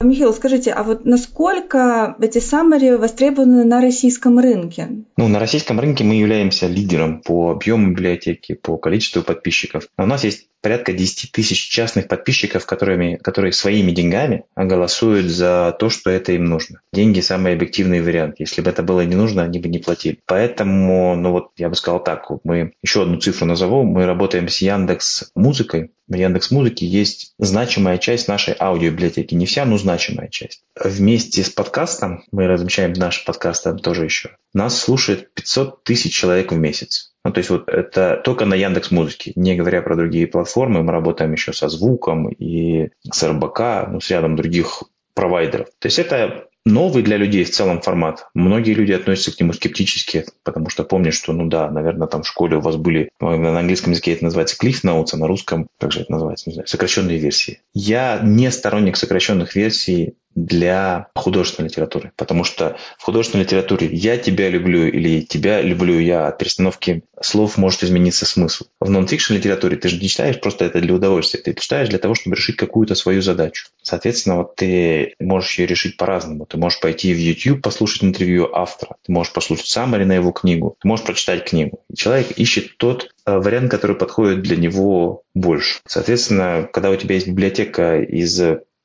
Михаил, 0.00 0.32
скажите, 0.32 0.72
а 0.72 0.84
вот 0.84 1.04
насколько 1.04 2.16
эти 2.20 2.38
саммари 2.38 2.92
востребованы 2.96 3.64
на 3.64 3.82
российском 3.82 4.38
рынке? 4.38 4.88
Ну, 5.18 5.28
на 5.28 5.38
российском 5.38 5.78
рынке 5.78 6.02
мы 6.02 6.14
являемся 6.14 6.66
лидером 6.66 7.20
по 7.20 7.50
объему 7.50 7.90
библиотеки, 7.90 8.54
по 8.54 8.78
количеству 8.78 9.22
подписчиков. 9.22 9.86
у 9.98 10.06
нас 10.06 10.24
есть 10.24 10.48
порядка 10.60 10.92
10 10.92 11.32
тысяч 11.32 11.68
частных 11.68 12.08
подписчиков, 12.08 12.66
которыми, 12.66 13.16
которые 13.16 13.52
своими 13.52 13.90
деньгами 13.90 14.44
голосуют 14.56 15.26
за 15.26 15.76
то, 15.78 15.90
что 15.90 16.10
это 16.10 16.32
им 16.32 16.44
нужно. 16.44 16.80
Деньги– 16.92 17.20
самый 17.28 17.52
объективный 17.52 18.00
вариант. 18.00 18.36
Если 18.38 18.60
бы 18.60 18.70
это 18.70 18.82
было 18.82 19.02
не 19.02 19.14
нужно, 19.14 19.42
они 19.42 19.58
бы 19.58 19.68
не 19.68 19.78
платили. 19.78 20.18
Поэтому, 20.26 21.16
ну 21.16 21.32
вот 21.32 21.50
я 21.56 21.68
бы 21.68 21.74
сказал 21.74 22.02
так, 22.02 22.28
мы 22.44 22.72
еще 22.82 23.02
одну 23.02 23.18
цифру 23.18 23.46
назову. 23.46 23.84
Мы 23.84 24.06
работаем 24.06 24.48
с 24.48 24.58
Яндекс 24.58 25.30
Музыкой. 25.34 25.90
В 26.08 26.14
Яндекс 26.14 26.50
Музыке 26.50 26.86
есть 26.86 27.34
значимая 27.38 27.98
часть 27.98 28.28
нашей 28.28 28.54
аудиобиблиотеки. 28.58 29.34
Не 29.34 29.44
вся, 29.46 29.66
но 29.66 29.76
значимая 29.76 30.28
часть. 30.28 30.62
Вместе 30.82 31.44
с 31.44 31.50
подкастом, 31.50 32.24
мы 32.32 32.46
размещаем 32.46 32.94
наш 32.94 33.24
подкаст 33.24 33.64
там 33.64 33.78
тоже 33.78 34.04
еще, 34.04 34.30
нас 34.54 34.78
слушает 34.78 35.32
500 35.34 35.84
тысяч 35.84 36.14
человек 36.14 36.52
в 36.52 36.56
месяц. 36.56 37.12
Ну, 37.28 37.34
то 37.34 37.40
есть 37.40 37.50
вот 37.50 37.68
это 37.68 38.18
только 38.24 38.46
на 38.46 38.54
Яндекс 38.54 38.90
Музыке, 38.90 39.32
не 39.36 39.54
говоря 39.54 39.82
про 39.82 39.96
другие 39.96 40.26
платформы. 40.26 40.82
Мы 40.82 40.92
работаем 40.92 41.32
еще 41.32 41.52
со 41.52 41.68
звуком 41.68 42.30
и 42.30 42.88
с 43.02 43.22
РБК, 43.22 43.90
ну, 43.90 44.00
с 44.00 44.10
рядом 44.10 44.34
других 44.34 44.84
провайдеров. 45.12 45.68
То 45.78 45.88
есть 45.88 45.98
это 45.98 46.46
новый 46.64 47.02
для 47.02 47.18
людей 47.18 47.44
в 47.44 47.50
целом 47.50 47.82
формат. 47.82 48.28
Многие 48.32 48.72
люди 48.72 48.92
относятся 48.92 49.36
к 49.36 49.40
нему 49.40 49.52
скептически, 49.52 50.24
потому 50.42 50.70
что 50.70 50.84
помнят, 50.84 51.12
что, 51.12 51.34
ну 51.34 51.48
да, 51.48 51.70
наверное, 51.70 52.08
там 52.08 52.22
в 52.22 52.26
школе 52.28 52.56
у 52.56 52.60
вас 52.60 52.76
были, 52.76 53.10
на 53.20 53.58
английском 53.58 53.92
языке 53.92 54.14
это 54.14 54.24
называется 54.24 54.56
Cliff 54.58 54.82
Notes, 54.82 55.08
а 55.12 55.18
на 55.18 55.26
русском, 55.26 55.68
как 55.78 55.92
же 55.92 56.00
это 56.00 56.12
называется, 56.12 56.48
не 56.48 56.54
знаю, 56.54 56.66
сокращенные 56.66 57.18
версии. 57.18 57.60
Я 57.74 58.20
не 58.22 58.50
сторонник 58.50 58.96
сокращенных 58.96 59.54
версий 59.54 60.14
для 60.46 61.08
художественной 61.14 61.68
литературы. 61.68 62.12
Потому 62.16 62.44
что 62.44 62.76
в 62.98 63.02
художественной 63.02 63.44
литературе 63.44 63.88
«я 63.88 64.16
тебя 64.16 64.48
люблю» 64.48 64.86
или 64.86 65.22
«тебя 65.22 65.60
люблю 65.60 65.98
я» 65.98 66.28
от 66.28 66.38
перестановки 66.38 67.02
слов 67.20 67.56
может 67.56 67.82
измениться 67.82 68.26
смысл. 68.26 68.66
В 68.80 68.90
нон-фикшн 68.90 69.34
литературе 69.34 69.76
ты 69.76 69.88
же 69.88 69.98
не 69.98 70.08
читаешь 70.08 70.40
просто 70.40 70.64
это 70.64 70.80
для 70.80 70.94
удовольствия. 70.94 71.40
Ты 71.40 71.54
читаешь 71.54 71.88
для 71.88 71.98
того, 71.98 72.14
чтобы 72.14 72.36
решить 72.36 72.56
какую-то 72.56 72.94
свою 72.94 73.22
задачу. 73.22 73.68
Соответственно, 73.82 74.36
вот 74.36 74.56
ты 74.56 75.14
можешь 75.18 75.58
ее 75.58 75.66
решить 75.66 75.96
по-разному. 75.96 76.46
Ты 76.46 76.58
можешь 76.58 76.80
пойти 76.80 77.12
в 77.12 77.18
YouTube, 77.18 77.62
послушать 77.62 78.04
интервью 78.04 78.50
автора. 78.52 78.96
Ты 79.04 79.12
можешь 79.12 79.32
послушать 79.32 79.66
саммари 79.66 80.04
на 80.04 80.12
его 80.12 80.30
книгу. 80.30 80.76
Ты 80.80 80.88
можешь 80.88 81.04
прочитать 81.04 81.44
книгу. 81.44 81.80
И 81.90 81.96
человек 81.96 82.30
ищет 82.32 82.76
тот 82.76 83.10
э, 83.26 83.38
вариант, 83.38 83.70
который 83.70 83.96
подходит 83.96 84.42
для 84.42 84.56
него 84.56 85.22
больше. 85.34 85.80
Соответственно, 85.86 86.68
когда 86.72 86.90
у 86.90 86.96
тебя 86.96 87.16
есть 87.16 87.28
библиотека 87.28 88.00
из 88.00 88.40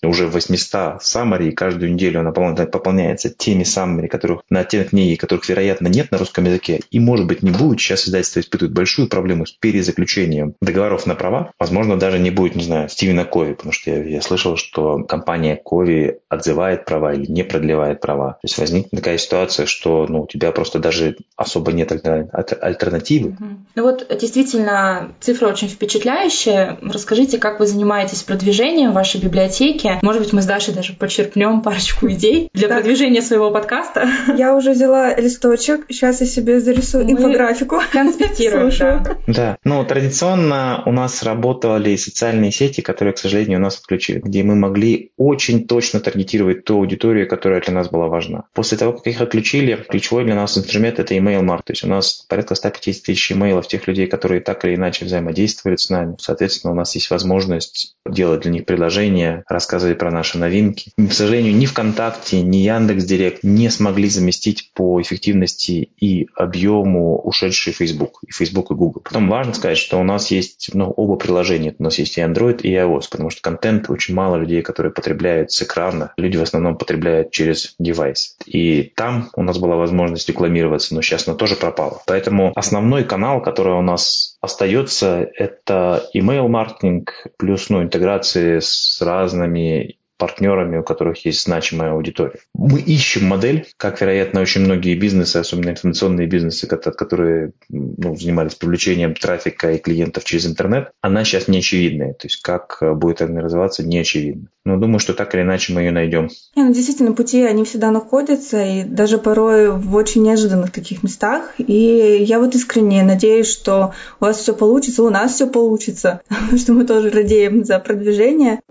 уже 0.07 0.27
800 0.27 1.01
summary, 1.01 1.51
каждую 1.51 1.93
неделю 1.93 2.21
она 2.21 2.31
пополняется 2.31 3.29
теми 3.29 3.63
summary, 3.63 4.07
которых, 4.07 4.41
на 4.49 4.63
те 4.63 4.83
книги, 4.83 5.15
которых, 5.15 5.47
вероятно, 5.47 5.87
нет 5.87 6.11
на 6.11 6.17
русском 6.17 6.45
языке, 6.45 6.81
и, 6.91 6.99
может 6.99 7.27
быть, 7.27 7.43
не 7.43 7.51
будет. 7.51 7.79
Сейчас 7.79 8.07
издательство 8.07 8.39
испытывает 8.39 8.73
большую 8.73 9.07
проблему 9.07 9.45
с 9.45 9.51
перезаключением 9.51 10.55
договоров 10.61 11.05
на 11.05 11.15
права. 11.15 11.51
Возможно, 11.59 11.97
даже 11.97 12.19
не 12.19 12.31
будет, 12.31 12.55
не 12.55 12.63
знаю, 12.63 12.89
Стивена 12.89 13.25
Кови, 13.25 13.53
потому 13.53 13.71
что 13.71 13.91
я, 13.91 14.03
я 14.03 14.21
слышал, 14.21 14.57
что 14.57 15.03
компания 15.03 15.55
Кови 15.55 16.19
отзывает 16.29 16.85
права 16.85 17.13
или 17.13 17.29
не 17.31 17.43
продлевает 17.43 18.01
права. 18.01 18.33
То 18.33 18.45
есть 18.45 18.57
возникнет 18.57 18.91
такая 18.91 19.17
ситуация, 19.17 19.65
что 19.65 20.05
ну, 20.07 20.23
у 20.23 20.27
тебя 20.27 20.51
просто 20.51 20.79
даже 20.79 21.17
особо 21.35 21.71
нет 21.71 21.91
альтернативы. 21.91 23.35
Ну 23.75 23.83
вот 23.83 24.07
действительно 24.19 25.13
цифра 25.19 25.47
очень 25.47 25.67
впечатляющая. 25.67 26.77
Расскажите, 26.81 27.37
как 27.37 27.59
вы 27.59 27.67
занимаетесь 27.67 28.23
продвижением 28.23 28.93
вашей 28.93 29.21
библиотеки, 29.21 29.92
может 30.01 30.21
быть, 30.21 30.33
мы 30.33 30.41
с 30.41 30.45
Дашей 30.45 30.73
даже 30.73 30.93
почерпнем 30.93 31.61
парочку 31.61 32.09
идей 32.09 32.49
для 32.53 32.67
так. 32.67 32.79
продвижения 32.79 33.21
своего 33.21 33.51
подкаста. 33.51 34.07
Я 34.37 34.55
уже 34.55 34.71
взяла 34.71 35.15
листочек, 35.15 35.85
сейчас 35.89 36.21
я 36.21 36.27
себе 36.27 36.59
зарисую 36.59 37.05
мы 37.05 37.11
инфографику. 37.11 37.79
Конспектируем, 37.91 38.71
да. 38.79 39.17
Да, 39.27 39.57
ну 39.63 39.83
традиционно 39.85 40.83
у 40.85 40.91
нас 40.91 41.23
работали 41.23 41.95
социальные 41.95 42.51
сети, 42.51 42.81
которые, 42.81 43.13
к 43.13 43.17
сожалению, 43.17 43.59
у 43.59 43.61
нас 43.61 43.79
отключили, 43.79 44.19
где 44.19 44.43
мы 44.43 44.55
могли 44.55 45.11
очень 45.17 45.67
точно 45.67 45.99
таргетировать 45.99 46.65
ту 46.65 46.77
аудиторию, 46.77 47.27
которая 47.27 47.61
для 47.61 47.73
нас 47.73 47.89
была 47.89 48.07
важна. 48.07 48.43
После 48.53 48.77
того, 48.77 48.93
как 48.93 49.07
их 49.07 49.21
отключили, 49.21 49.75
ключевой 49.89 50.25
для 50.25 50.35
нас 50.35 50.57
инструмент 50.57 50.99
это 50.99 51.15
email 51.15 51.41
марк. 51.41 51.65
То 51.65 51.73
есть 51.73 51.83
у 51.83 51.87
нас 51.87 52.25
порядка 52.27 52.55
150 52.55 53.03
тысяч 53.03 53.31
имейлов 53.31 53.67
тех 53.67 53.87
людей, 53.87 54.07
которые 54.07 54.41
так 54.41 54.63
или 54.65 54.75
иначе 54.75 55.05
взаимодействовали 55.05 55.75
с 55.75 55.89
нами. 55.89 56.15
Соответственно, 56.19 56.73
у 56.73 56.75
нас 56.75 56.93
есть 56.95 57.09
возможность 57.09 57.95
делать 58.09 58.41
для 58.41 58.51
них 58.51 58.65
предложения, 58.65 59.43
рассказывать 59.47 59.82
рассказывать 59.83 59.99
про 59.99 60.11
наши 60.11 60.37
новинки. 60.37 60.91
К 60.97 61.11
сожалению, 61.11 61.55
ни 61.55 61.65
ВКонтакте, 61.65 62.41
ни 62.41 62.57
Яндекс 62.57 63.03
Директ 63.03 63.43
не 63.43 63.69
смогли 63.69 64.09
заместить 64.09 64.71
по 64.73 65.01
эффективности 65.01 65.89
и 65.99 66.27
объему 66.35 67.19
ушедший 67.19 67.73
Facebook, 67.73 68.19
и 68.25 68.31
Facebook 68.31 68.71
и 68.71 68.75
Google. 68.75 69.01
Потом 69.01 69.29
важно 69.29 69.53
сказать, 69.53 69.77
что 69.77 69.99
у 69.99 70.03
нас 70.03 70.31
есть 70.31 70.69
ну, 70.73 70.91
оба 70.91 71.15
приложения. 71.15 71.75
У 71.77 71.83
нас 71.83 71.99
есть 71.99 72.17
и 72.17 72.21
Android, 72.21 72.61
и 72.61 72.73
iOS, 72.73 73.05
потому 73.11 73.29
что 73.29 73.41
контент 73.41 73.89
очень 73.89 74.15
мало 74.15 74.37
людей, 74.37 74.61
которые 74.61 74.91
потребляют 74.91 75.51
с 75.51 75.61
экрана. 75.61 76.13
Люди 76.17 76.37
в 76.37 76.43
основном 76.43 76.77
потребляют 76.77 77.31
через 77.31 77.75
девайс. 77.79 78.37
И 78.45 78.91
там 78.95 79.29
у 79.35 79.43
нас 79.43 79.57
была 79.57 79.75
возможность 79.75 80.29
рекламироваться, 80.29 80.95
но 80.95 81.01
сейчас 81.01 81.27
она 81.27 81.35
тоже 81.35 81.55
пропала. 81.55 82.01
Поэтому 82.07 82.53
основной 82.55 83.03
канал, 83.03 83.41
который 83.41 83.73
у 83.73 83.81
нас 83.81 84.32
остается, 84.43 85.31
это 85.37 86.09
email-маркетинг 86.13 87.27
плюс 87.37 87.69
ну, 87.69 87.81
интеграции 87.81 88.59
с 88.59 89.01
разными 89.01 89.99
партнерами, 90.23 90.77
у 90.77 90.83
которых 90.83 91.25
есть 91.25 91.43
значимая 91.43 91.91
аудитория. 91.91 92.39
Мы 92.53 92.79
ищем 92.79 93.25
модель, 93.25 93.67
как, 93.75 93.99
вероятно, 93.99 94.39
очень 94.39 94.61
многие 94.61 94.95
бизнесы, 94.95 95.35
особенно 95.35 95.71
информационные 95.71 96.27
бизнесы, 96.27 96.65
которые 96.65 97.51
ну, 97.67 98.15
занимались 98.15 98.55
привлечением 98.55 99.15
трафика 99.15 99.73
и 99.73 99.79
клиентов 99.79 100.23
через 100.23 100.45
интернет, 100.45 100.91
она 101.01 101.25
сейчас 101.25 101.49
не 101.49 101.57
очевидная. 101.57 102.13
То 102.13 102.27
есть 102.27 102.41
как 102.41 102.77
будет 102.95 103.21
она 103.21 103.41
развиваться, 103.41 103.83
не 103.85 103.99
очевидно. 103.99 104.47
Но 104.63 104.77
думаю, 104.77 104.99
что 104.99 105.13
так 105.13 105.35
или 105.35 105.41
иначе 105.41 105.73
мы 105.73 105.81
ее 105.81 105.91
найдем. 105.91 106.29
Не, 106.55 106.63
ну, 106.63 106.73
действительно, 106.73 107.11
пути, 107.11 107.43
они 107.43 107.65
всегда 107.65 107.91
находятся, 107.91 108.63
и 108.63 108.83
даже 108.83 109.17
порой 109.17 109.71
в 109.71 109.93
очень 109.93 110.23
неожиданных 110.23 110.71
таких 110.71 111.03
местах. 111.03 111.55
И 111.57 112.23
я 112.25 112.39
вот 112.39 112.55
искренне 112.55 113.03
надеюсь, 113.03 113.47
что 113.47 113.93
у 114.21 114.25
вас 114.25 114.37
все 114.37 114.53
получится, 114.53 115.03
у 115.03 115.09
нас 115.09 115.33
все 115.33 115.47
получится, 115.47 116.21
потому 116.29 116.57
что 116.57 116.71
мы 116.71 116.85
тоже 116.85 117.09
радеем 117.09 117.65
за 117.65 117.77
продвижение. 117.79 118.61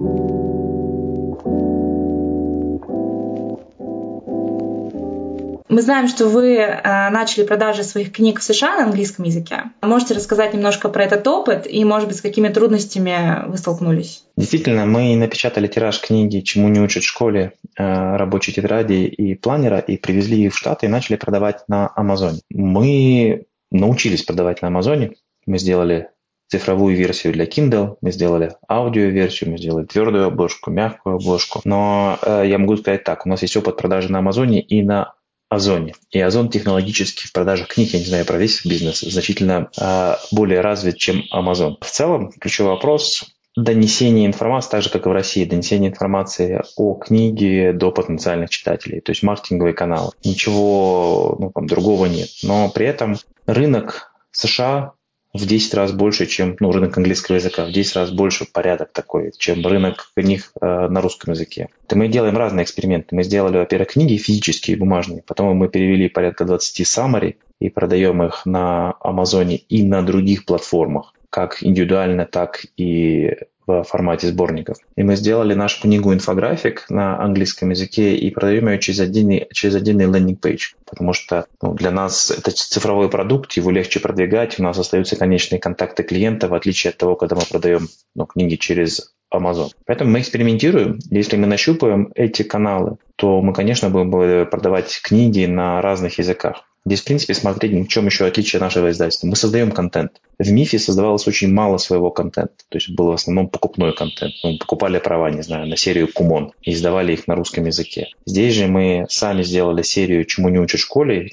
Мы 5.72 5.80
знаем, 5.80 6.06
что 6.06 6.28
вы 6.28 6.56
э, 6.58 6.82
начали 7.08 7.44
продажи 7.44 7.82
своих 7.82 8.12
книг 8.12 8.40
в 8.40 8.42
США 8.42 8.76
на 8.76 8.84
английском 8.84 9.24
языке. 9.24 9.70
Можете 9.80 10.12
рассказать 10.12 10.52
немножко 10.52 10.90
про 10.90 11.04
этот 11.04 11.26
опыт 11.26 11.66
и, 11.66 11.82
может 11.86 12.08
быть, 12.08 12.18
с 12.18 12.20
какими 12.20 12.48
трудностями 12.48 13.48
вы 13.48 13.56
столкнулись? 13.56 14.22
Действительно, 14.36 14.84
мы 14.84 15.16
напечатали 15.16 15.66
тираж 15.68 15.98
книги 15.98 16.40
«Чему 16.40 16.68
не 16.68 16.78
учат 16.78 17.04
в 17.04 17.06
школе», 17.06 17.54
э, 17.78 18.16
рабочей 18.16 18.52
тетради 18.52 19.06
и 19.06 19.34
планера, 19.34 19.78
и 19.78 19.96
привезли 19.96 20.44
их 20.44 20.52
в 20.52 20.58
Штаты 20.58 20.84
и 20.84 20.90
начали 20.90 21.16
продавать 21.16 21.64
на 21.68 21.90
Амазоне. 21.96 22.40
Мы 22.50 23.46
научились 23.70 24.24
продавать 24.24 24.60
на 24.60 24.68
Амазоне. 24.68 25.14
Мы 25.46 25.58
сделали 25.58 26.10
цифровую 26.48 26.94
версию 26.94 27.32
для 27.32 27.46
Kindle, 27.46 27.96
мы 28.02 28.12
сделали 28.12 28.56
аудиоверсию, 28.68 29.52
мы 29.52 29.56
сделали 29.56 29.86
твердую 29.86 30.26
обложку, 30.26 30.70
мягкую 30.70 31.14
обложку. 31.16 31.62
Но 31.64 32.18
э, 32.20 32.44
я 32.46 32.58
могу 32.58 32.76
сказать 32.76 33.04
так, 33.04 33.24
у 33.24 33.30
нас 33.30 33.40
есть 33.40 33.56
опыт 33.56 33.78
продажи 33.78 34.12
на 34.12 34.18
Амазоне 34.18 34.60
и 34.60 34.82
на 34.82 35.14
Озоне. 35.52 35.94
И 36.10 36.18
Озон 36.18 36.48
технологически 36.48 37.26
в 37.26 37.32
продажах 37.32 37.68
книг, 37.68 37.90
я 37.92 37.98
не 37.98 38.06
знаю 38.06 38.24
про 38.24 38.38
весь 38.38 38.64
бизнес, 38.64 39.00
значительно 39.00 39.68
э, 39.78 40.14
более 40.30 40.62
развит, 40.62 40.96
чем 40.96 41.24
Amazon. 41.30 41.76
В 41.80 41.90
целом, 41.90 42.32
ключевой 42.32 42.72
вопрос 42.72 43.24
донесение 43.54 44.26
информации, 44.26 44.70
так 44.70 44.82
же, 44.82 44.88
как 44.88 45.04
и 45.04 45.08
в 45.10 45.12
России, 45.12 45.44
донесение 45.44 45.90
информации 45.90 46.62
о 46.76 46.94
книге 46.94 47.74
до 47.74 47.90
потенциальных 47.90 48.48
читателей, 48.48 49.02
то 49.02 49.12
есть 49.12 49.22
маркетинговый 49.22 49.74
канал. 49.74 50.14
Ничего 50.24 51.36
ну, 51.38 51.50
там, 51.54 51.66
другого 51.66 52.06
нет. 52.06 52.30
Но 52.42 52.70
при 52.70 52.86
этом 52.86 53.18
рынок 53.44 54.10
США 54.30 54.92
в 55.32 55.46
10 55.46 55.74
раз 55.74 55.92
больше, 55.92 56.26
чем 56.26 56.56
ну, 56.60 56.72
рынок 56.72 56.96
английского 56.96 57.36
языка, 57.36 57.64
в 57.64 57.72
10 57.72 57.96
раз 57.96 58.10
больше 58.10 58.46
порядок 58.50 58.92
такой, 58.92 59.32
чем 59.38 59.66
рынок 59.66 60.10
книг 60.14 60.52
э, 60.60 60.88
на 60.88 61.00
русском 61.00 61.32
языке. 61.32 61.68
То 61.86 61.96
мы 61.96 62.08
делаем 62.08 62.36
разные 62.36 62.64
эксперименты. 62.64 63.14
Мы 63.14 63.22
сделали, 63.24 63.56
во-первых, 63.56 63.92
книги 63.92 64.16
физические, 64.16 64.76
бумажные, 64.76 65.22
потом 65.26 65.56
мы 65.56 65.68
перевели 65.68 66.08
порядка 66.08 66.44
20 66.44 66.80
summary 66.82 67.36
и 67.60 67.70
продаем 67.70 68.22
их 68.22 68.44
на 68.44 68.94
Амазоне 69.00 69.56
и 69.56 69.82
на 69.84 70.02
других 70.02 70.44
платформах, 70.44 71.14
как 71.30 71.62
индивидуально, 71.62 72.26
так 72.26 72.66
и 72.76 73.36
в 73.66 73.84
формате 73.84 74.28
сборников. 74.28 74.76
И 74.96 75.02
мы 75.02 75.16
сделали 75.16 75.54
нашу 75.54 75.82
книгу 75.82 76.12
инфографик 76.12 76.86
на 76.88 77.20
английском 77.20 77.70
языке 77.70 78.16
и 78.16 78.30
продаем 78.30 78.68
ее 78.68 78.78
через 78.78 79.00
отдельный, 79.00 79.48
через 79.52 79.74
отдельный 79.74 80.06
landing 80.06 80.46
page. 80.46 80.74
Потому 80.84 81.12
что 81.12 81.46
ну, 81.60 81.74
для 81.74 81.90
нас 81.90 82.30
это 82.30 82.50
цифровой 82.50 83.08
продукт, 83.08 83.52
его 83.52 83.70
легче 83.70 84.00
продвигать, 84.00 84.58
у 84.58 84.62
нас 84.62 84.78
остаются 84.78 85.16
конечные 85.16 85.58
контакты 85.58 86.02
клиента, 86.02 86.48
в 86.48 86.54
отличие 86.54 86.90
от 86.90 86.96
того, 86.96 87.16
когда 87.16 87.36
мы 87.36 87.42
продаем 87.48 87.88
ну, 88.14 88.26
книги 88.26 88.56
через 88.56 89.14
Amazon. 89.32 89.70
Поэтому 89.86 90.10
мы 90.10 90.20
экспериментируем. 90.20 90.98
Если 91.10 91.36
мы 91.36 91.46
нащупаем 91.46 92.12
эти 92.14 92.42
каналы, 92.42 92.96
то 93.16 93.40
мы, 93.40 93.52
конечно, 93.52 93.88
будем 93.88 94.46
продавать 94.50 95.00
книги 95.02 95.46
на 95.46 95.80
разных 95.80 96.18
языках. 96.18 96.64
Здесь, 96.84 97.00
в 97.00 97.04
принципе, 97.04 97.34
смотреть, 97.34 97.72
в 97.72 97.88
чем 97.88 98.06
еще 98.06 98.26
отличие 98.26 98.60
нашего 98.60 98.90
издательства. 98.90 99.28
Мы 99.28 99.36
создаем 99.36 99.70
контент. 99.70 100.20
В 100.42 100.50
МИФе 100.50 100.80
создавалось 100.80 101.28
очень 101.28 101.52
мало 101.52 101.78
своего 101.78 102.10
контента. 102.10 102.64
То 102.68 102.76
есть 102.76 102.90
был 102.90 103.06
в 103.06 103.12
основном 103.12 103.48
покупной 103.48 103.94
контент. 103.94 104.34
Мы 104.42 104.58
покупали 104.58 104.98
права, 104.98 105.30
не 105.30 105.42
знаю, 105.42 105.68
на 105.68 105.76
серию 105.76 106.12
Kumon 106.12 106.52
и 106.62 106.72
издавали 106.72 107.12
их 107.12 107.28
на 107.28 107.36
русском 107.36 107.64
языке. 107.64 108.08
Здесь 108.26 108.54
же 108.54 108.66
мы 108.66 109.06
сами 109.08 109.44
сделали 109.44 109.82
серию 109.82 110.24
«Чему 110.24 110.48
не 110.48 110.58
учат 110.58 110.80
в 110.80 110.82
школе», 110.82 111.30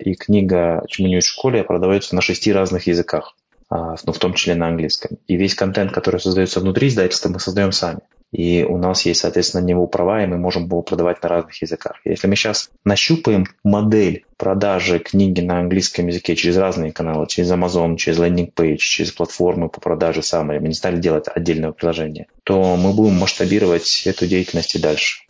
и 0.00 0.14
книга 0.14 0.84
«Чему 0.88 1.08
не 1.08 1.16
учат 1.16 1.30
в 1.30 1.32
школе» 1.32 1.64
продается 1.64 2.14
на 2.14 2.20
шести 2.20 2.52
разных 2.52 2.86
языках 2.86 3.34
а, 3.68 3.96
ну, 4.06 4.12
в 4.12 4.18
том 4.18 4.34
числе 4.34 4.54
на 4.54 4.68
английском. 4.68 5.18
И 5.26 5.34
весь 5.34 5.56
контент, 5.56 5.90
который 5.90 6.20
создается 6.20 6.60
внутри 6.60 6.86
издательства, 6.86 7.30
мы 7.30 7.40
создаем 7.40 7.72
сами 7.72 8.00
и 8.32 8.64
у 8.64 8.78
нас 8.78 9.02
есть, 9.04 9.20
соответственно, 9.20 9.62
на 9.62 9.66
него 9.68 9.86
права, 9.86 10.22
и 10.22 10.26
мы 10.26 10.38
можем 10.38 10.64
его 10.64 10.80
продавать 10.82 11.22
на 11.22 11.28
разных 11.28 11.60
языках. 11.60 11.96
Если 12.04 12.26
мы 12.26 12.34
сейчас 12.34 12.70
нащупаем 12.84 13.46
модель 13.62 14.24
продажи 14.38 14.98
книги 14.98 15.42
на 15.42 15.60
английском 15.60 16.06
языке 16.06 16.34
через 16.34 16.56
разные 16.56 16.92
каналы, 16.92 17.26
через 17.26 17.52
Amazon, 17.52 17.96
через 17.96 18.18
landing 18.18 18.52
page, 18.52 18.78
через 18.78 19.12
платформы 19.12 19.68
по 19.68 19.80
продаже 19.80 20.22
самой, 20.22 20.60
мы 20.60 20.68
не 20.68 20.74
стали 20.74 20.96
делать 20.96 21.26
отдельное 21.32 21.72
приложение, 21.72 22.26
то 22.44 22.76
мы 22.76 22.94
будем 22.94 23.18
масштабировать 23.18 24.02
эту 24.06 24.26
деятельность 24.26 24.74
и 24.74 24.78
дальше. 24.78 25.22